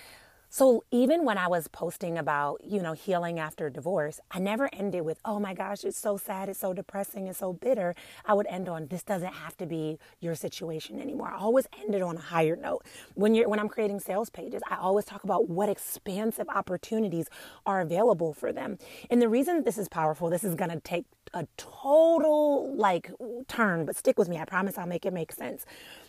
So 0.50 0.84
even 0.90 1.24
when 1.24 1.36
I 1.36 1.46
was 1.46 1.68
posting 1.68 2.16
about, 2.16 2.62
you 2.64 2.80
know, 2.80 2.94
healing 2.94 3.38
after 3.38 3.68
divorce, 3.68 4.18
I 4.30 4.38
never 4.38 4.70
ended 4.72 5.02
with, 5.02 5.20
oh 5.24 5.38
my 5.38 5.52
gosh, 5.52 5.84
it's 5.84 5.98
so 5.98 6.16
sad, 6.16 6.48
it's 6.48 6.58
so 6.58 6.72
depressing, 6.72 7.26
it's 7.26 7.40
so 7.40 7.52
bitter. 7.52 7.94
I 8.24 8.32
would 8.32 8.46
end 8.46 8.66
on, 8.66 8.86
this 8.86 9.02
doesn't 9.02 9.34
have 9.34 9.58
to 9.58 9.66
be 9.66 9.98
your 10.20 10.34
situation 10.34 11.00
anymore. 11.00 11.28
I 11.28 11.38
always 11.38 11.66
ended 11.82 12.00
on 12.00 12.16
a 12.16 12.20
higher 12.20 12.56
note. 12.56 12.86
When 13.14 13.34
you're 13.34 13.48
when 13.48 13.58
I'm 13.60 13.68
creating 13.68 14.00
sales 14.00 14.30
pages, 14.30 14.62
I 14.70 14.76
always 14.76 15.04
talk 15.04 15.22
about 15.22 15.50
what 15.50 15.68
expansive 15.68 16.48
opportunities 16.48 17.28
are 17.66 17.80
available 17.82 18.32
for 18.32 18.50
them. 18.50 18.78
And 19.10 19.20
the 19.20 19.28
reason 19.28 19.64
this 19.64 19.76
is 19.76 19.88
powerful, 19.88 20.30
this 20.30 20.44
is 20.44 20.54
gonna 20.54 20.80
take 20.80 21.04
a 21.34 21.46
total 21.58 22.74
like 22.74 23.10
turn, 23.48 23.84
but 23.84 23.96
stick 23.96 24.18
with 24.18 24.30
me. 24.30 24.38
I 24.38 24.46
promise 24.46 24.78
I'll 24.78 24.86
make 24.86 25.04
it 25.04 25.12
make 25.12 25.30
sense 25.30 25.66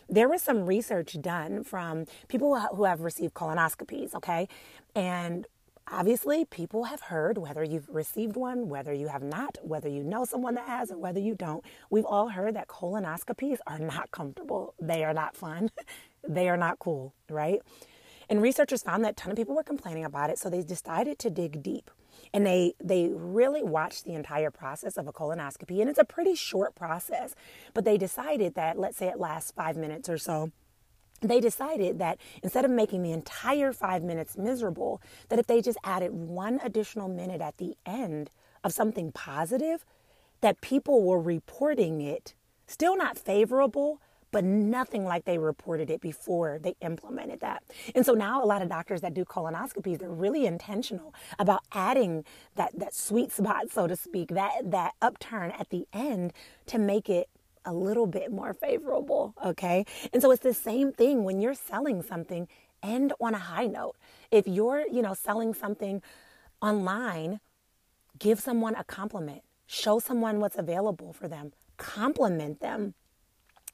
there 0.10 0.28
was 0.28 0.42
some 0.42 0.66
research 0.66 1.18
done 1.22 1.64
from 1.64 2.06
people 2.28 2.60
who 2.60 2.84
have 2.84 3.02
received 3.02 3.34
colonoscopies, 3.34 4.16
okay? 4.16 4.48
And 4.96 5.46
obviously, 5.92 6.46
people 6.46 6.86
have 6.86 7.02
heard, 7.02 7.38
whether 7.38 7.64
you've 7.64 7.90
received 7.90 8.36
one, 8.36 8.70
whether 8.70 8.94
you 8.94 9.08
have 9.08 9.24
not, 9.24 9.58
whether 9.62 9.88
you 9.88 10.04
know 10.04 10.26
someone 10.26 10.56
that 10.56 10.68
has, 10.68 10.92
or 10.92 10.98
whether 10.98 11.20
you 11.20 11.36
don't, 11.36 11.64
we've 11.90 12.06
all 12.06 12.30
heard 12.30 12.56
that 12.56 12.68
colonoscopies 12.68 13.60
are 13.68 13.80
not 13.80 14.12
comfortable. 14.12 14.74
They 14.80 15.04
are 15.04 15.14
not 15.14 15.36
fun. 15.36 15.70
they 16.28 16.50
are 16.50 16.58
not 16.58 16.80
cool, 16.80 17.14
right? 17.30 17.62
And 18.30 18.42
researchers 18.42 18.84
found 18.84 19.04
that 19.06 19.12
a 19.12 19.16
ton 19.16 19.32
of 19.32 19.38
people 19.38 19.56
were 19.56 19.64
complaining 19.64 20.06
about 20.06 20.30
it, 20.30 20.38
so 20.38 20.50
they 20.50 20.62
decided 20.62 21.18
to 21.20 21.30
dig 21.30 21.64
deep 21.64 21.90
and 22.34 22.46
they 22.46 22.74
they 22.80 23.10
really 23.14 23.64
watched 23.64 24.06
the 24.06 24.14
entire 24.14 24.52
process 24.52 24.98
of 24.98 25.08
a 25.08 25.14
colonoscopy 25.14 25.82
and 25.82 25.90
it's 25.90 26.00
a 26.00 26.06
pretty 26.06 26.36
short 26.36 26.76
process. 26.76 27.36
But 27.74 27.86
they 27.86 27.98
decided 27.98 28.56
that 28.56 28.78
let's 28.78 28.98
say 28.98 29.08
it 29.08 29.20
lasts 29.20 29.52
5 29.52 29.78
minutes 29.78 30.10
or 30.10 30.18
so 30.18 30.52
they 31.22 31.42
decided 31.42 32.00
that 32.00 32.18
instead 32.44 32.64
of 32.64 32.72
making 32.72 33.04
the 33.04 33.12
entire 33.12 33.74
5 33.74 34.04
minutes 34.04 34.38
miserable 34.38 35.02
that 35.30 35.40
if 35.40 35.48
they 35.48 35.62
just 35.62 35.78
added 35.84 36.14
one 36.14 36.60
additional 36.64 37.10
minute 37.10 37.42
at 37.42 37.58
the 37.58 37.76
end 37.86 38.30
of 38.64 38.74
something 38.74 39.12
positive 39.12 39.86
that 40.42 40.62
people 40.62 41.04
were 41.04 41.20
reporting 41.20 42.02
it 42.02 42.34
still 42.68 42.96
not 42.96 43.18
favorable 43.18 44.02
but 44.32 44.44
nothing 44.44 45.06
like 45.06 45.26
they 45.26 45.38
reported 45.38 45.90
it 45.90 46.02
before 46.02 46.60
they 46.62 46.76
implemented 46.82 47.40
that. 47.40 47.64
And 47.96 48.06
so 48.06 48.14
now 48.14 48.44
a 48.44 48.46
lot 48.46 48.62
of 48.62 48.70
doctors 48.70 49.02
that 49.02 49.14
do 49.14 49.26
colonoscopies, 49.26 50.00
they're 50.00 50.10
really 50.10 50.46
intentional 50.46 51.14
about 51.38 51.64
adding 51.72 52.26
that, 52.56 52.78
that 52.78 52.94
sweet 52.94 53.32
spot, 53.32 53.72
so 53.72 53.88
to 53.88 53.96
speak, 53.96 54.30
that, 54.30 54.72
that 54.72 54.94
upturn 55.02 55.52
at 55.52 55.70
the 55.70 55.88
end 55.94 56.34
to 56.68 56.78
make 56.78 57.10
it 57.10 57.30
a 57.66 57.74
little 57.74 58.08
bit 58.08 58.32
more 58.32 58.54
favorable. 58.54 59.34
Okay. 59.44 59.86
And 60.14 60.22
so 60.22 60.32
it's 60.32 60.44
the 60.44 60.54
same 60.54 60.92
thing 60.92 61.24
when 61.24 61.42
you're 61.42 61.54
selling 61.54 62.02
something, 62.02 62.48
end 62.82 63.14
on 63.20 63.34
a 63.34 63.40
high 63.40 63.68
note. 63.68 63.96
If 64.32 64.48
you're, 64.48 64.86
you 64.88 65.02
know, 65.02 65.14
selling 65.14 65.54
something 65.54 66.02
online, 66.62 67.40
give 68.18 68.40
someone 68.40 68.76
a 68.76 68.84
compliment 68.84 69.42
show 69.70 70.00
someone 70.00 70.40
what's 70.40 70.58
available 70.58 71.14
for 71.14 71.28
them, 71.28 71.54
compliment 71.78 72.60
them, 72.60 72.96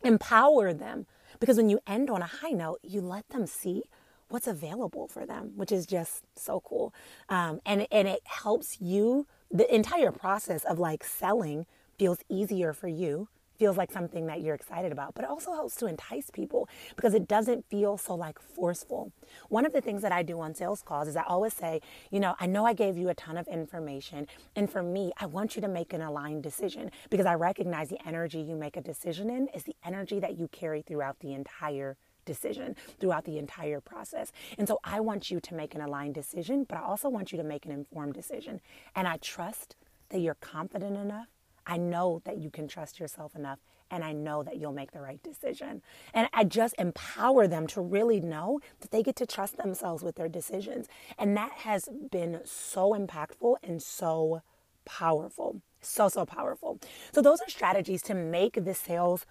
empower 0.06 0.74
them. 0.74 1.06
Because 1.40 1.58
when 1.58 1.70
you 1.70 1.80
end 1.86 2.10
on 2.10 2.22
a 2.22 2.26
high 2.28 2.52
note, 2.52 2.80
you 2.84 3.02
let 3.02 3.28
them 3.30 3.46
see 3.46 3.84
what's 4.30 4.48
available 4.48 5.08
for 5.08 5.26
them, 5.26 5.52
which 5.56 5.72
is 5.72 5.86
just 5.86 6.24
so 6.36 6.62
cool. 6.62 6.94
Um, 7.30 7.60
and, 7.66 7.88
and 7.92 8.08
it 8.08 8.22
helps 8.26 8.80
you, 8.82 9.28
the 9.52 9.74
entire 9.74 10.12
process 10.12 10.64
of 10.64 10.80
like 10.80 11.04
selling 11.04 11.66
feels 11.98 12.20
easier 12.30 12.74
for 12.74 12.88
you 12.88 13.28
feels 13.58 13.78
like 13.78 13.92
something 13.92 14.28
that 14.28 14.42
you're 14.42 14.56
excited 14.56 14.92
about, 14.92 15.16
but 15.16 15.24
it 15.24 15.30
also 15.30 15.54
helps 15.54 15.76
to 15.78 15.88
entice 15.88 16.30
people 16.30 16.68
because 16.96 17.14
it 17.14 17.28
doesn't 17.28 17.66
feel 17.70 17.98
so 17.98 18.16
like 18.16 18.40
forceful. 18.40 19.12
One 19.50 19.66
of 19.66 19.74
the 19.74 19.82
things 19.82 20.02
that 20.02 20.12
I 20.12 20.24
do 20.24 20.40
on 20.40 20.54
sales 20.54 20.82
calls 20.82 21.08
is 21.08 21.16
I 21.16 21.24
always 21.24 21.54
say, 21.54 21.82
you 22.12 22.20
know, 22.20 22.36
I 22.40 22.46
know 22.48 22.66
I 22.66 22.74
gave 22.74 22.98
you 22.98 23.10
a 23.10 23.16
ton 23.16 23.38
of 23.38 23.48
information, 23.48 24.28
and 24.56 24.70
for 24.70 24.84
me, 24.84 25.12
I 25.18 25.26
want 25.26 25.56
you 25.56 25.62
to 25.62 25.68
make 25.68 25.94
an 25.94 26.02
aligned 26.02 26.44
decision 26.44 26.92
because 27.10 27.26
I 27.26 27.36
recognize 27.36 27.90
the 27.90 28.00
energy 28.06 28.40
you 28.40 28.56
make 28.56 28.78
a 28.78 28.82
decision 28.82 29.30
in 29.30 29.48
is 29.54 29.64
the 29.64 29.76
energy 29.84 30.20
that 30.20 30.38
you 30.38 30.48
carry 30.48 30.82
throughout 30.82 31.20
the 31.20 31.34
entire 31.34 31.98
decision 32.26 32.76
throughout 33.00 33.24
the 33.24 33.38
entire 33.38 33.80
process. 33.80 34.32
And 34.58 34.68
so 34.68 34.80
I 34.84 35.00
want 35.00 35.32
you 35.32 35.40
to 35.40 35.54
make 35.54 35.76
an 35.76 35.82
aligned 35.82 36.16
decision, 36.16 36.66
but 36.68 36.78
I 36.78 36.82
also 36.82 37.08
want 37.08 37.32
you 37.32 37.38
to 37.38 37.44
make 37.44 37.66
an 37.66 37.72
informed 37.72 38.14
decision. 38.14 38.62
And 38.96 39.08
I 39.08 39.18
trust 39.18 39.76
that 40.10 40.20
you're 40.20 40.36
confident 40.36 40.98
enough 40.98 41.28
I 41.66 41.78
know 41.78 42.22
that 42.26 42.38
you 42.38 42.50
can 42.50 42.68
trust 42.68 43.00
yourself 43.00 43.36
enough 43.36 43.60
and 43.92 44.04
I 44.04 44.14
know 44.14 44.44
that 44.44 44.58
you'll 44.58 44.74
make 44.74 44.92
the 44.92 45.02
right 45.02 45.22
decision. 45.22 45.82
And 46.14 46.28
I 46.34 46.44
just 46.44 46.76
empower 46.78 47.48
them 47.48 47.68
to 47.68 47.82
really 47.82 48.20
know 48.20 48.60
that 48.82 48.92
they 48.92 49.04
get 49.04 49.16
to 49.18 49.26
trust 49.26 49.58
themselves 49.58 50.04
with 50.04 50.16
their 50.16 50.28
decisions. 50.28 50.88
And 51.18 51.38
that 51.38 51.52
has 51.52 51.88
been 52.12 52.42
so 52.44 52.94
impactful 52.94 53.58
and 53.64 53.82
so 53.82 54.42
powerful. 54.86 55.62
So, 55.82 56.10
so 56.10 56.26
powerful. 56.26 56.80
So, 57.14 57.22
those 57.22 57.42
are 57.42 57.50
strategies 57.50 58.02
to 58.04 58.16
make 58.16 58.66
the 58.66 58.74
sales 58.74 59.28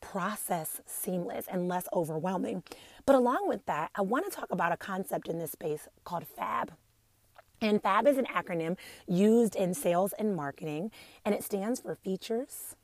process 0.00 0.80
seamless 0.86 1.46
and 1.50 1.66
less 1.66 1.88
overwhelming. 1.92 2.62
But 3.06 3.16
along 3.16 3.48
with 3.48 3.66
that, 3.66 3.90
I 3.96 4.02
want 4.02 4.24
to 4.24 4.30
talk 4.30 4.52
about 4.52 4.70
a 4.70 4.76
concept 4.76 5.26
in 5.28 5.38
this 5.38 5.52
space 5.52 5.88
called 6.04 6.26
FAB. 6.26 6.72
And 7.60 7.82
FAB 7.82 8.06
is 8.06 8.18
an 8.18 8.26
acronym 8.26 8.76
used 9.06 9.56
in 9.56 9.74
sales 9.74 10.12
and 10.18 10.36
marketing, 10.36 10.90
and 11.24 11.34
it 11.34 11.42
stands 11.42 11.80
for 11.80 11.94
features. 11.94 12.76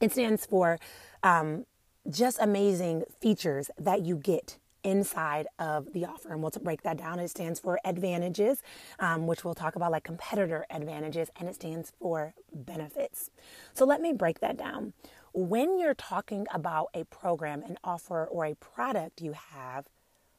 It 0.00 0.12
stands 0.12 0.46
for 0.46 0.78
um, 1.22 1.66
just 2.08 2.38
amazing 2.40 3.04
features 3.20 3.70
that 3.78 4.02
you 4.02 4.16
get 4.16 4.58
inside 4.84 5.46
of 5.58 5.92
the 5.92 6.04
offer. 6.04 6.32
And 6.32 6.42
we'll 6.42 6.52
break 6.62 6.82
that 6.82 6.96
down. 6.96 7.18
It 7.18 7.28
stands 7.28 7.60
for 7.60 7.80
advantages, 7.84 8.62
um, 8.98 9.26
which 9.26 9.44
we'll 9.44 9.54
talk 9.54 9.76
about 9.76 9.92
like 9.92 10.04
competitor 10.04 10.64
advantages, 10.70 11.30
and 11.36 11.48
it 11.48 11.56
stands 11.56 11.92
for 12.00 12.34
benefits. 12.52 13.30
So 13.74 13.84
let 13.84 14.00
me 14.00 14.12
break 14.12 14.40
that 14.40 14.56
down. 14.56 14.92
When 15.32 15.78
you're 15.78 15.94
talking 15.94 16.46
about 16.52 16.88
a 16.94 17.04
program, 17.04 17.62
an 17.62 17.76
offer, 17.84 18.24
or 18.24 18.46
a 18.46 18.54
product 18.54 19.20
you 19.20 19.32
have, 19.32 19.86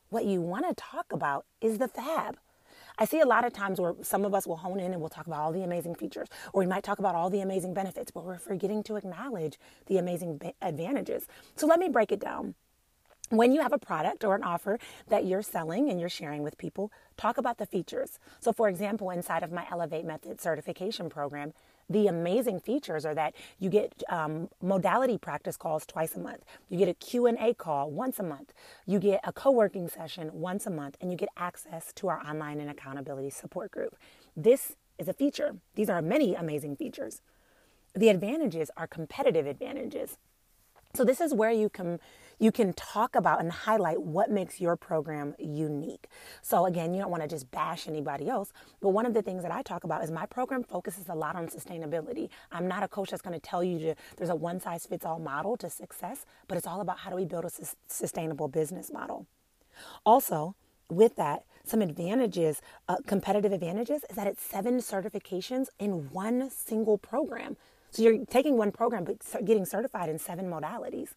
what 0.09 0.25
you 0.25 0.41
want 0.41 0.67
to 0.67 0.73
talk 0.73 1.11
about 1.11 1.45
is 1.61 1.77
the 1.77 1.87
fab. 1.87 2.37
I 2.99 3.05
see 3.05 3.21
a 3.21 3.25
lot 3.25 3.45
of 3.45 3.53
times 3.53 3.79
where 3.79 3.95
some 4.01 4.25
of 4.25 4.33
us 4.33 4.45
will 4.45 4.57
hone 4.57 4.79
in 4.79 4.91
and 4.91 4.99
we'll 4.99 5.09
talk 5.09 5.25
about 5.25 5.39
all 5.39 5.53
the 5.53 5.63
amazing 5.63 5.95
features, 5.95 6.27
or 6.51 6.59
we 6.59 6.67
might 6.67 6.83
talk 6.83 6.99
about 6.99 7.15
all 7.15 7.29
the 7.29 7.39
amazing 7.39 7.73
benefits, 7.73 8.11
but 8.11 8.25
we're 8.25 8.37
forgetting 8.37 8.83
to 8.83 8.97
acknowledge 8.97 9.57
the 9.85 9.97
amazing 9.97 10.41
advantages. 10.61 11.25
So 11.55 11.65
let 11.65 11.79
me 11.79 11.87
break 11.87 12.11
it 12.11 12.19
down. 12.19 12.55
When 13.29 13.53
you 13.53 13.61
have 13.61 13.73
a 13.73 13.77
product 13.77 14.25
or 14.25 14.35
an 14.35 14.43
offer 14.43 14.79
that 15.07 15.25
you're 15.25 15.43
selling 15.43 15.89
and 15.89 15.99
you're 15.99 16.09
sharing 16.09 16.43
with 16.43 16.57
people, 16.57 16.91
talk 17.15 17.37
about 17.37 17.57
the 17.57 17.65
features. 17.65 18.19
So, 18.39 18.51
for 18.51 18.67
example, 18.67 19.11
inside 19.11 19.43
of 19.43 19.51
my 19.51 19.65
Elevate 19.71 20.03
Method 20.03 20.41
certification 20.41 21.09
program, 21.09 21.53
the 21.89 22.07
amazing 22.07 22.59
features 22.59 23.05
are 23.05 23.15
that 23.15 23.33
you 23.57 23.69
get 23.69 24.03
um, 24.09 24.49
modality 24.61 25.17
practice 25.17 25.57
calls 25.57 25.85
twice 25.85 26.15
a 26.15 26.19
month. 26.19 26.43
You 26.69 26.77
get 26.77 26.87
a 26.87 26.93
q&a 26.93 27.53
call 27.55 27.89
once 27.89 28.19
a 28.19 28.23
month. 28.23 28.53
You 28.85 28.99
get 28.99 29.21
a 29.23 29.33
co-working 29.33 29.89
session 29.89 30.29
once 30.33 30.65
a 30.65 30.69
month 30.69 30.97
and 31.01 31.11
you 31.11 31.17
get 31.17 31.29
access 31.35 31.91
to 31.93 32.07
our 32.09 32.19
online 32.21 32.59
and 32.59 32.69
accountability 32.69 33.31
support 33.31 33.71
group. 33.71 33.95
This 34.37 34.75
is 34.97 35.07
a 35.07 35.13
feature. 35.13 35.55
These 35.75 35.89
are 35.89 36.01
many 36.01 36.35
amazing 36.35 36.75
features. 36.75 37.21
The 37.95 38.09
advantages 38.09 38.69
are 38.77 38.85
competitive 38.85 39.47
advantages. 39.47 40.17
So 40.93 41.03
this 41.03 41.21
is 41.21 41.33
where 41.33 41.51
you 41.51 41.69
can 41.69 41.99
you 42.39 42.51
can 42.51 42.73
talk 42.73 43.15
about 43.15 43.41
and 43.41 43.51
highlight 43.51 44.01
what 44.01 44.31
makes 44.31 44.59
your 44.59 44.75
program 44.75 45.35
unique. 45.37 46.07
So 46.41 46.65
again, 46.65 46.93
you 46.93 47.01
don't 47.01 47.11
want 47.11 47.23
to 47.23 47.29
just 47.29 47.51
bash 47.51 47.87
anybody 47.87 48.29
else, 48.29 48.51
but 48.81 48.89
one 48.89 49.05
of 49.05 49.13
the 49.13 49.21
things 49.21 49.43
that 49.43 49.51
I 49.51 49.61
talk 49.61 49.83
about 49.83 50.03
is 50.03 50.09
my 50.09 50.25
program 50.25 50.63
focuses 50.63 51.09
a 51.09 51.15
lot 51.15 51.35
on 51.35 51.47
sustainability. 51.47 52.29
I'm 52.51 52.67
not 52.67 52.81
a 52.81 52.87
coach 52.87 53.11
that's 53.11 53.21
going 53.21 53.39
to 53.39 53.39
tell 53.39 53.63
you 53.63 53.77
to 53.79 53.95
there's 54.17 54.29
a 54.29 54.35
one 54.35 54.59
size 54.59 54.85
fits 54.85 55.05
all 55.05 55.19
model 55.19 55.57
to 55.57 55.69
success, 55.69 56.25
but 56.47 56.57
it's 56.57 56.65
all 56.65 56.81
about 56.81 56.99
how 56.99 57.09
do 57.09 57.15
we 57.15 57.25
build 57.25 57.45
a 57.45 57.49
su- 57.49 57.75
sustainable 57.87 58.47
business 58.47 58.91
model. 58.91 59.27
Also, 60.05 60.55
with 60.89 61.15
that, 61.17 61.43
some 61.65 61.81
advantages, 61.81 62.61
uh, 62.87 62.97
competitive 63.05 63.51
advantages, 63.51 64.03
is 64.09 64.15
that 64.15 64.27
it's 64.27 64.41
seven 64.41 64.77
certifications 64.79 65.67
in 65.77 66.09
one 66.11 66.49
single 66.49 66.97
program. 66.97 67.57
So 67.91 68.01
you're 68.03 68.25
taking 68.25 68.57
one 68.57 68.71
program, 68.71 69.03
but 69.03 69.17
getting 69.45 69.65
certified 69.65 70.09
in 70.09 70.19
seven 70.19 70.49
modalities. 70.49 71.09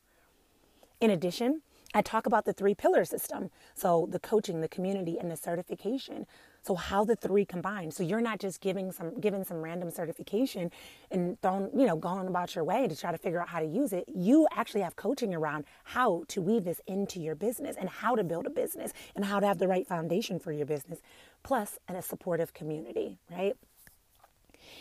In 1.02 1.10
addition, 1.10 1.62
I 1.94 2.00
talk 2.00 2.26
about 2.26 2.44
the 2.44 2.52
three 2.52 2.76
pillar 2.76 3.04
system. 3.04 3.50
So 3.74 4.06
the 4.08 4.20
coaching, 4.20 4.60
the 4.60 4.68
community, 4.68 5.18
and 5.18 5.28
the 5.28 5.36
certification. 5.36 6.26
So 6.62 6.76
how 6.76 7.04
the 7.04 7.16
three 7.16 7.44
combine. 7.44 7.90
So 7.90 8.04
you're 8.04 8.20
not 8.20 8.38
just 8.38 8.60
giving 8.60 8.92
some 8.92 9.18
giving 9.18 9.42
some 9.42 9.62
random 9.62 9.90
certification 9.90 10.70
and 11.10 11.42
throwing, 11.42 11.76
you 11.76 11.88
know, 11.88 11.96
going 11.96 12.28
about 12.28 12.54
your 12.54 12.62
way 12.62 12.86
to 12.86 12.94
try 12.94 13.10
to 13.10 13.18
figure 13.18 13.42
out 13.42 13.48
how 13.48 13.58
to 13.58 13.66
use 13.66 13.92
it. 13.92 14.04
You 14.14 14.46
actually 14.52 14.82
have 14.82 14.94
coaching 14.94 15.34
around 15.34 15.64
how 15.82 16.22
to 16.28 16.40
weave 16.40 16.62
this 16.62 16.80
into 16.86 17.18
your 17.18 17.34
business 17.34 17.74
and 17.76 17.88
how 17.88 18.14
to 18.14 18.22
build 18.22 18.46
a 18.46 18.50
business 18.50 18.92
and 19.16 19.24
how 19.24 19.40
to 19.40 19.46
have 19.48 19.58
the 19.58 19.66
right 19.66 19.88
foundation 19.88 20.38
for 20.38 20.52
your 20.52 20.66
business, 20.66 21.00
plus 21.42 21.80
and 21.88 21.98
a 21.98 22.02
supportive 22.02 22.54
community, 22.54 23.18
right? 23.28 23.56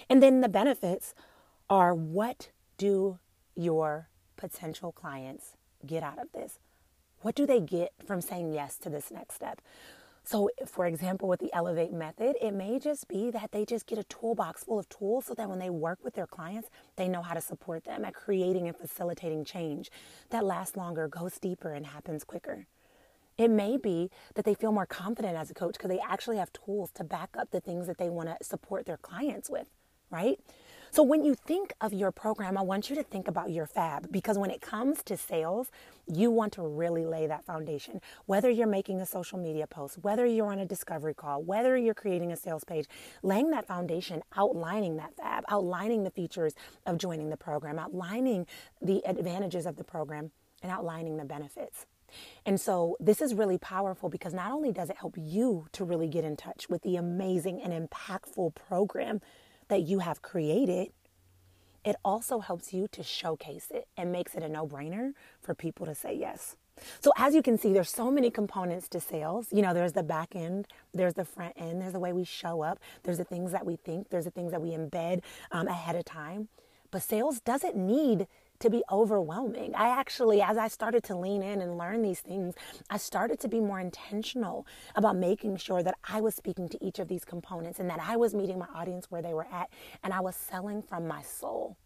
And 0.07 0.21
then 0.21 0.41
the 0.41 0.49
benefits 0.49 1.15
are 1.67 1.95
what 1.95 2.51
do 2.77 3.17
your 3.55 4.07
potential 4.38 4.91
clients 4.91 5.55
get 5.85 6.03
out 6.03 6.19
of 6.19 6.31
this? 6.33 6.59
What 7.21 7.35
do 7.35 7.45
they 7.45 7.59
get 7.59 7.93
from 8.05 8.21
saying 8.21 8.53
yes 8.53 8.77
to 8.79 8.89
this 8.89 9.11
next 9.11 9.35
step? 9.35 9.61
So, 10.23 10.49
for 10.67 10.85
example, 10.85 11.27
with 11.27 11.39
the 11.39 11.53
Elevate 11.53 11.91
method, 11.91 12.35
it 12.41 12.53
may 12.53 12.77
just 12.77 13.07
be 13.07 13.31
that 13.31 13.51
they 13.51 13.65
just 13.65 13.87
get 13.87 13.97
a 13.97 14.03
toolbox 14.03 14.63
full 14.63 14.77
of 14.77 14.87
tools 14.87 15.25
so 15.25 15.33
that 15.33 15.49
when 15.49 15.59
they 15.59 15.69
work 15.69 15.99
with 16.03 16.13
their 16.13 16.27
clients, 16.27 16.69
they 16.95 17.07
know 17.07 17.23
how 17.23 17.33
to 17.33 17.41
support 17.41 17.85
them 17.85 18.05
at 18.05 18.13
creating 18.13 18.67
and 18.67 18.77
facilitating 18.77 19.43
change 19.43 19.89
that 20.29 20.45
lasts 20.45 20.77
longer, 20.77 21.07
goes 21.07 21.39
deeper, 21.39 21.73
and 21.73 21.87
happens 21.87 22.23
quicker. 22.23 22.67
It 23.37 23.49
may 23.49 23.77
be 23.77 24.11
that 24.35 24.45
they 24.45 24.53
feel 24.53 24.71
more 24.71 24.85
confident 24.85 25.35
as 25.35 25.49
a 25.49 25.55
coach 25.55 25.73
because 25.73 25.89
they 25.89 25.99
actually 25.99 26.37
have 26.37 26.53
tools 26.53 26.91
to 26.91 27.03
back 27.03 27.29
up 27.37 27.49
the 27.49 27.59
things 27.59 27.87
that 27.87 27.97
they 27.97 28.09
want 28.09 28.29
to 28.29 28.37
support 28.43 28.85
their 28.85 28.97
clients 28.97 29.49
with, 29.49 29.65
right? 30.11 30.39
So 30.93 31.04
when 31.04 31.23
you 31.23 31.36
think 31.36 31.73
of 31.80 31.93
your 31.93 32.12
program, 32.12 32.58
I 32.58 32.63
want 32.63 32.89
you 32.89 32.97
to 32.97 33.04
think 33.04 33.30
about 33.30 33.49
your 33.49 33.65
fab 33.65 34.12
because 34.12 34.38
when 34.38 34.51
it 34.51 34.60
comes 34.60 35.01
to 35.04 35.15
sales, 35.15 35.71
you 36.06 36.30
want 36.30 36.51
to 36.54 36.63
really 36.63 37.06
lay 37.06 37.27
that 37.27 37.45
foundation. 37.45 38.01
Whether 38.25 38.49
you're 38.49 38.67
making 38.67 38.99
a 38.99 39.06
social 39.06 39.38
media 39.38 39.67
post, 39.67 39.99
whether 40.01 40.25
you're 40.25 40.51
on 40.51 40.60
a 40.60 40.65
discovery 40.65 41.13
call, 41.13 41.43
whether 41.43 41.77
you're 41.77 41.93
creating 41.93 42.34
a 42.34 42.36
sales 42.36 42.65
page, 42.65 42.88
laying 43.23 43.51
that 43.51 43.65
foundation, 43.65 44.21
outlining 44.36 44.97
that 44.97 45.15
fab, 45.15 45.45
outlining 45.47 46.04
the 46.04 46.12
features 46.12 46.56
of 46.86 46.97
joining 46.97 47.30
the 47.30 47.38
program, 47.38 47.80
outlining 47.80 48.45
the 48.82 49.01
advantages 49.06 49.65
of 49.65 49.77
the 49.77 49.86
program, 49.86 50.32
and 50.62 50.73
outlining 50.73 51.15
the 51.15 51.23
benefits. 51.23 51.86
And 52.45 52.60
so 52.60 52.97
this 52.99 53.21
is 53.21 53.34
really 53.34 53.58
powerful 53.58 54.10
because 54.10 54.34
not 54.34 54.51
only 54.51 54.73
does 54.73 54.89
it 54.89 54.97
help 54.97 55.15
you 55.17 55.67
to 55.71 55.86
really 55.86 56.10
get 56.10 56.25
in 56.25 56.36
touch 56.36 56.67
with 56.69 56.82
the 56.82 56.97
amazing 56.97 57.62
and 57.62 57.71
impactful 57.71 58.56
program 58.56 59.21
that 59.71 59.84
you 59.84 59.99
have 59.99 60.21
created, 60.21 60.89
it 61.86 61.95
also 62.03 62.39
helps 62.39 62.73
you 62.73 62.88
to 62.89 63.01
showcase 63.01 63.67
it 63.71 63.88
and 63.95 64.12
makes 64.12 64.36
it 64.36 64.43
a 64.43 64.49
no 64.49 64.67
brainer 64.67 65.13
for 65.41 65.55
people 65.55 65.86
to 65.86 65.95
say 65.95 66.13
yes. 66.13 66.57
So, 66.99 67.12
as 67.17 67.34
you 67.34 67.41
can 67.41 67.57
see, 67.57 67.71
there's 67.71 67.89
so 67.89 68.12
many 68.12 68.29
components 68.29 68.89
to 68.89 68.99
sales. 68.99 69.47
You 69.51 69.62
know, 69.62 69.73
there's 69.73 69.93
the 69.93 70.03
back 70.03 70.36
end, 70.36 70.67
there's 70.93 71.13
the 71.13 71.23
front 71.23 71.53
end, 71.55 71.81
there's 71.81 71.93
the 71.93 71.99
way 71.99 72.12
we 72.12 72.25
show 72.25 72.62
up, 72.62 72.79
there's 73.03 73.17
the 73.17 73.23
things 73.23 73.53
that 73.53 73.65
we 73.65 73.77
think, 73.77 74.10
there's 74.10 74.25
the 74.25 74.31
things 74.31 74.51
that 74.51 74.62
we 74.62 74.71
embed 74.71 75.21
um, 75.51 75.67
ahead 75.67 75.95
of 75.95 76.03
time. 76.03 76.49
But 76.91 77.01
sales 77.01 77.39
doesn't 77.39 77.75
need 77.77 78.27
to 78.62 78.69
be 78.69 78.84
overwhelming. 78.91 79.74
I 79.76 79.89
actually, 79.89 80.41
as 80.41 80.58
I 80.58 80.67
started 80.67 81.04
to 81.06 81.15
lean 81.15 81.43
in 81.43 81.62
and 81.62 81.78
learn 81.78 82.02
these 82.02 82.21
things, 82.21 82.56
I 82.89 82.97
started 82.97 83.39
to 83.41 83.47
be 83.47 83.60
more 83.60 83.80
intentional 83.80 84.65
about 84.95 85.15
making 85.15 85.58
sure 85.58 85.84
that 85.84 85.95
I 86.04 86.21
was 86.21 86.36
speaking 86.36 86.69
to 86.69 86.84
each 86.84 87.00
of 87.00 87.08
these 87.08 87.26
components 87.26 87.80
and 87.80 87.89
that 87.89 88.00
I 88.00 88.17
was 88.17 88.34
meeting 88.34 88.60
my 88.60 88.67
audience 88.74 89.10
where 89.10 89.21
they 89.21 89.34
were 89.34 89.47
at 89.52 89.69
and 90.04 90.13
I 90.13 90.21
was 90.21 90.36
selling 90.36 90.82
from 90.82 91.08
my 91.08 91.21
soul 91.21 91.78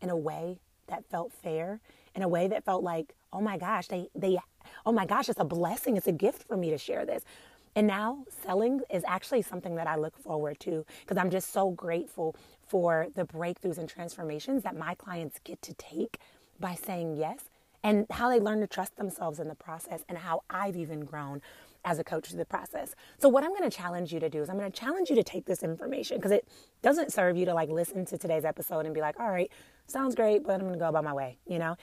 in 0.00 0.10
a 0.10 0.16
way 0.16 0.60
that 0.88 1.04
felt 1.10 1.32
fair, 1.32 1.80
in 2.14 2.22
a 2.22 2.28
way 2.28 2.48
that 2.48 2.64
felt 2.64 2.82
like, 2.82 3.14
oh 3.32 3.40
my 3.40 3.58
gosh, 3.58 3.88
they, 3.88 4.08
they, 4.14 4.38
oh 4.86 4.92
my 4.92 5.06
gosh, 5.06 5.28
it's 5.28 5.40
a 5.40 5.44
blessing, 5.44 5.96
it's 5.96 6.06
a 6.06 6.12
gift 6.12 6.46
for 6.48 6.56
me 6.56 6.70
to 6.70 6.78
share 6.78 7.04
this. 7.04 7.24
And 7.74 7.86
now 7.86 8.24
selling 8.44 8.80
is 8.90 9.04
actually 9.06 9.42
something 9.42 9.76
that 9.76 9.86
I 9.86 9.96
look 9.96 10.16
forward 10.16 10.60
to 10.60 10.84
because 11.00 11.16
I'm 11.16 11.30
just 11.30 11.52
so 11.52 11.70
grateful 11.70 12.36
for 12.66 13.08
the 13.14 13.24
breakthroughs 13.24 13.78
and 13.78 13.88
transformations 13.88 14.62
that 14.62 14.76
my 14.76 14.94
clients 14.94 15.38
get 15.44 15.62
to 15.62 15.74
take 15.74 16.18
by 16.60 16.74
saying 16.74 17.16
yes 17.16 17.44
and 17.84 18.06
how 18.10 18.28
they 18.28 18.40
learn 18.40 18.60
to 18.60 18.66
trust 18.66 18.96
themselves 18.96 19.38
in 19.38 19.48
the 19.48 19.54
process 19.54 20.04
and 20.08 20.18
how 20.18 20.42
I've 20.50 20.76
even 20.76 21.00
grown 21.04 21.40
as 21.84 21.98
a 21.98 22.04
coach 22.04 22.28
through 22.28 22.38
the 22.38 22.44
process. 22.44 22.94
So 23.18 23.28
what 23.28 23.44
I'm 23.44 23.50
going 23.50 23.68
to 23.68 23.74
challenge 23.74 24.12
you 24.12 24.20
to 24.20 24.28
do 24.28 24.42
is 24.42 24.50
I'm 24.50 24.58
going 24.58 24.70
to 24.70 24.78
challenge 24.78 25.10
you 25.10 25.16
to 25.16 25.22
take 25.22 25.46
this 25.46 25.62
information 25.62 26.18
because 26.18 26.32
it 26.32 26.46
doesn't 26.82 27.12
serve 27.12 27.36
you 27.36 27.44
to 27.46 27.54
like 27.54 27.68
listen 27.68 28.04
to 28.06 28.18
today's 28.18 28.44
episode 28.44 28.84
and 28.84 28.94
be 28.94 29.00
like, 29.00 29.18
"All 29.20 29.30
right, 29.30 29.50
sounds 29.86 30.14
great, 30.14 30.42
but 30.42 30.54
I'm 30.54 30.60
going 30.60 30.72
to 30.72 30.78
go 30.78 30.88
about 30.88 31.04
my 31.04 31.12
way," 31.12 31.38
you 31.46 31.58
know? 31.58 31.76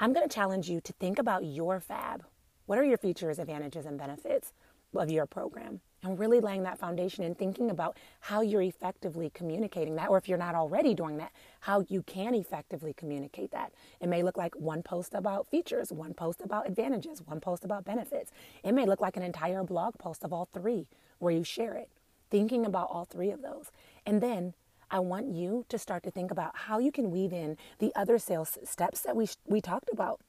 I'm 0.00 0.12
going 0.12 0.28
to 0.28 0.34
challenge 0.34 0.68
you 0.68 0.80
to 0.80 0.92
think 0.94 1.18
about 1.18 1.44
your 1.44 1.80
fab. 1.80 2.24
What 2.66 2.78
are 2.78 2.84
your 2.84 2.98
features, 2.98 3.38
advantages 3.38 3.86
and 3.86 3.98
benefits? 3.98 4.52
Of 4.94 5.10
your 5.10 5.26
program 5.26 5.80
and 6.02 6.18
really 6.18 6.40
laying 6.40 6.62
that 6.62 6.78
foundation 6.78 7.24
and 7.24 7.36
thinking 7.36 7.70
about 7.70 7.96
how 8.20 8.40
you're 8.40 8.62
effectively 8.62 9.30
communicating 9.34 9.96
that, 9.96 10.08
or 10.08 10.18
if 10.18 10.28
you're 10.28 10.38
not 10.38 10.54
already 10.54 10.94
doing 10.94 11.16
that, 11.16 11.32
how 11.60 11.84
you 11.88 12.02
can 12.02 12.34
effectively 12.34 12.92
communicate 12.92 13.50
that. 13.50 13.72
It 14.00 14.08
may 14.08 14.22
look 14.22 14.36
like 14.36 14.54
one 14.54 14.82
post 14.82 15.14
about 15.14 15.48
features, 15.48 15.92
one 15.92 16.14
post 16.14 16.40
about 16.42 16.68
advantages, 16.68 17.22
one 17.22 17.40
post 17.40 17.64
about 17.64 17.84
benefits. 17.84 18.30
It 18.62 18.72
may 18.72 18.86
look 18.86 19.00
like 19.00 19.16
an 19.16 19.22
entire 19.22 19.64
blog 19.64 19.98
post 19.98 20.22
of 20.22 20.32
all 20.32 20.48
three 20.52 20.86
where 21.18 21.32
you 21.32 21.42
share 21.42 21.74
it, 21.74 21.88
thinking 22.30 22.64
about 22.64 22.88
all 22.90 23.04
three 23.04 23.30
of 23.30 23.42
those. 23.42 23.72
And 24.04 24.20
then 24.20 24.54
I 24.90 25.00
want 25.00 25.34
you 25.34 25.64
to 25.68 25.78
start 25.78 26.04
to 26.04 26.10
think 26.10 26.30
about 26.30 26.52
how 26.54 26.78
you 26.78 26.92
can 26.92 27.10
weave 27.10 27.32
in 27.32 27.56
the 27.78 27.92
other 27.96 28.18
sales 28.18 28.56
steps 28.64 29.00
that 29.00 29.16
we, 29.16 29.28
we 29.46 29.60
talked 29.60 29.88
about, 29.92 30.20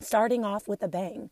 starting 0.00 0.44
off 0.44 0.66
with 0.66 0.82
a 0.82 0.88
bang 0.88 1.30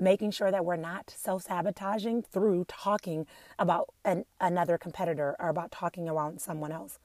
making 0.00 0.30
sure 0.30 0.50
that 0.50 0.64
we're 0.64 0.76
not 0.76 1.14
self 1.14 1.42
sabotaging 1.44 2.22
through 2.22 2.64
talking 2.66 3.26
about 3.58 3.90
an, 4.04 4.24
another 4.40 4.78
competitor 4.78 5.36
or 5.38 5.50
about 5.50 5.70
talking 5.70 6.08
around 6.08 6.40
someone 6.40 6.72
else. 6.72 6.98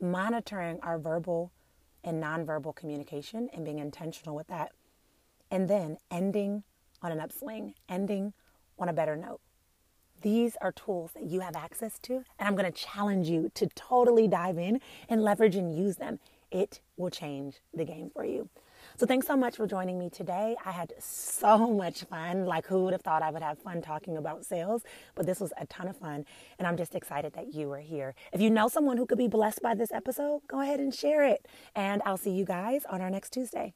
Monitoring 0.00 0.78
our 0.82 0.98
verbal 0.98 1.50
and 2.04 2.22
nonverbal 2.22 2.76
communication 2.76 3.48
and 3.52 3.64
being 3.64 3.78
intentional 3.78 4.36
with 4.36 4.46
that. 4.48 4.72
And 5.50 5.68
then 5.68 5.96
ending 6.10 6.62
on 7.02 7.10
an 7.10 7.20
upswing, 7.20 7.74
ending 7.88 8.34
on 8.78 8.88
a 8.88 8.92
better 8.92 9.16
note. 9.16 9.40
These 10.20 10.56
are 10.60 10.72
tools 10.72 11.10
that 11.14 11.24
you 11.24 11.40
have 11.40 11.56
access 11.56 11.98
to, 12.00 12.14
and 12.38 12.48
I'm 12.48 12.54
going 12.54 12.70
to 12.70 12.78
challenge 12.78 13.28
you 13.28 13.50
to 13.54 13.66
totally 13.74 14.26
dive 14.26 14.58
in 14.58 14.80
and 15.08 15.22
leverage 15.22 15.56
and 15.56 15.74
use 15.76 15.96
them. 15.96 16.18
It 16.50 16.80
will 16.96 17.10
change 17.10 17.56
the 17.74 17.84
game 17.84 18.10
for 18.10 18.24
you. 18.24 18.48
So 18.96 19.06
thanks 19.06 19.26
so 19.26 19.36
much 19.36 19.56
for 19.56 19.66
joining 19.66 19.98
me 19.98 20.08
today. 20.08 20.54
I 20.64 20.70
had 20.70 20.92
so 21.00 21.72
much 21.72 22.04
fun. 22.04 22.46
Like, 22.46 22.64
who 22.66 22.84
would 22.84 22.92
have 22.92 23.02
thought 23.02 23.22
I 23.22 23.30
would 23.30 23.42
have 23.42 23.58
fun 23.58 23.82
talking 23.82 24.16
about 24.16 24.44
sales? 24.44 24.82
But 25.16 25.26
this 25.26 25.40
was 25.40 25.52
a 25.58 25.66
ton 25.66 25.88
of 25.88 25.96
fun. 25.96 26.24
And 26.60 26.68
I'm 26.68 26.76
just 26.76 26.94
excited 26.94 27.32
that 27.32 27.52
you 27.54 27.72
are 27.72 27.80
here. 27.80 28.14
If 28.32 28.40
you 28.40 28.50
know 28.50 28.68
someone 28.68 28.96
who 28.96 29.04
could 29.04 29.18
be 29.18 29.26
blessed 29.26 29.62
by 29.62 29.74
this 29.74 29.90
episode, 29.90 30.42
go 30.46 30.60
ahead 30.60 30.78
and 30.78 30.94
share 30.94 31.24
it. 31.24 31.48
And 31.74 32.02
I'll 32.06 32.16
see 32.16 32.30
you 32.30 32.44
guys 32.44 32.84
on 32.88 33.00
our 33.00 33.10
next 33.10 33.32
Tuesday. 33.32 33.74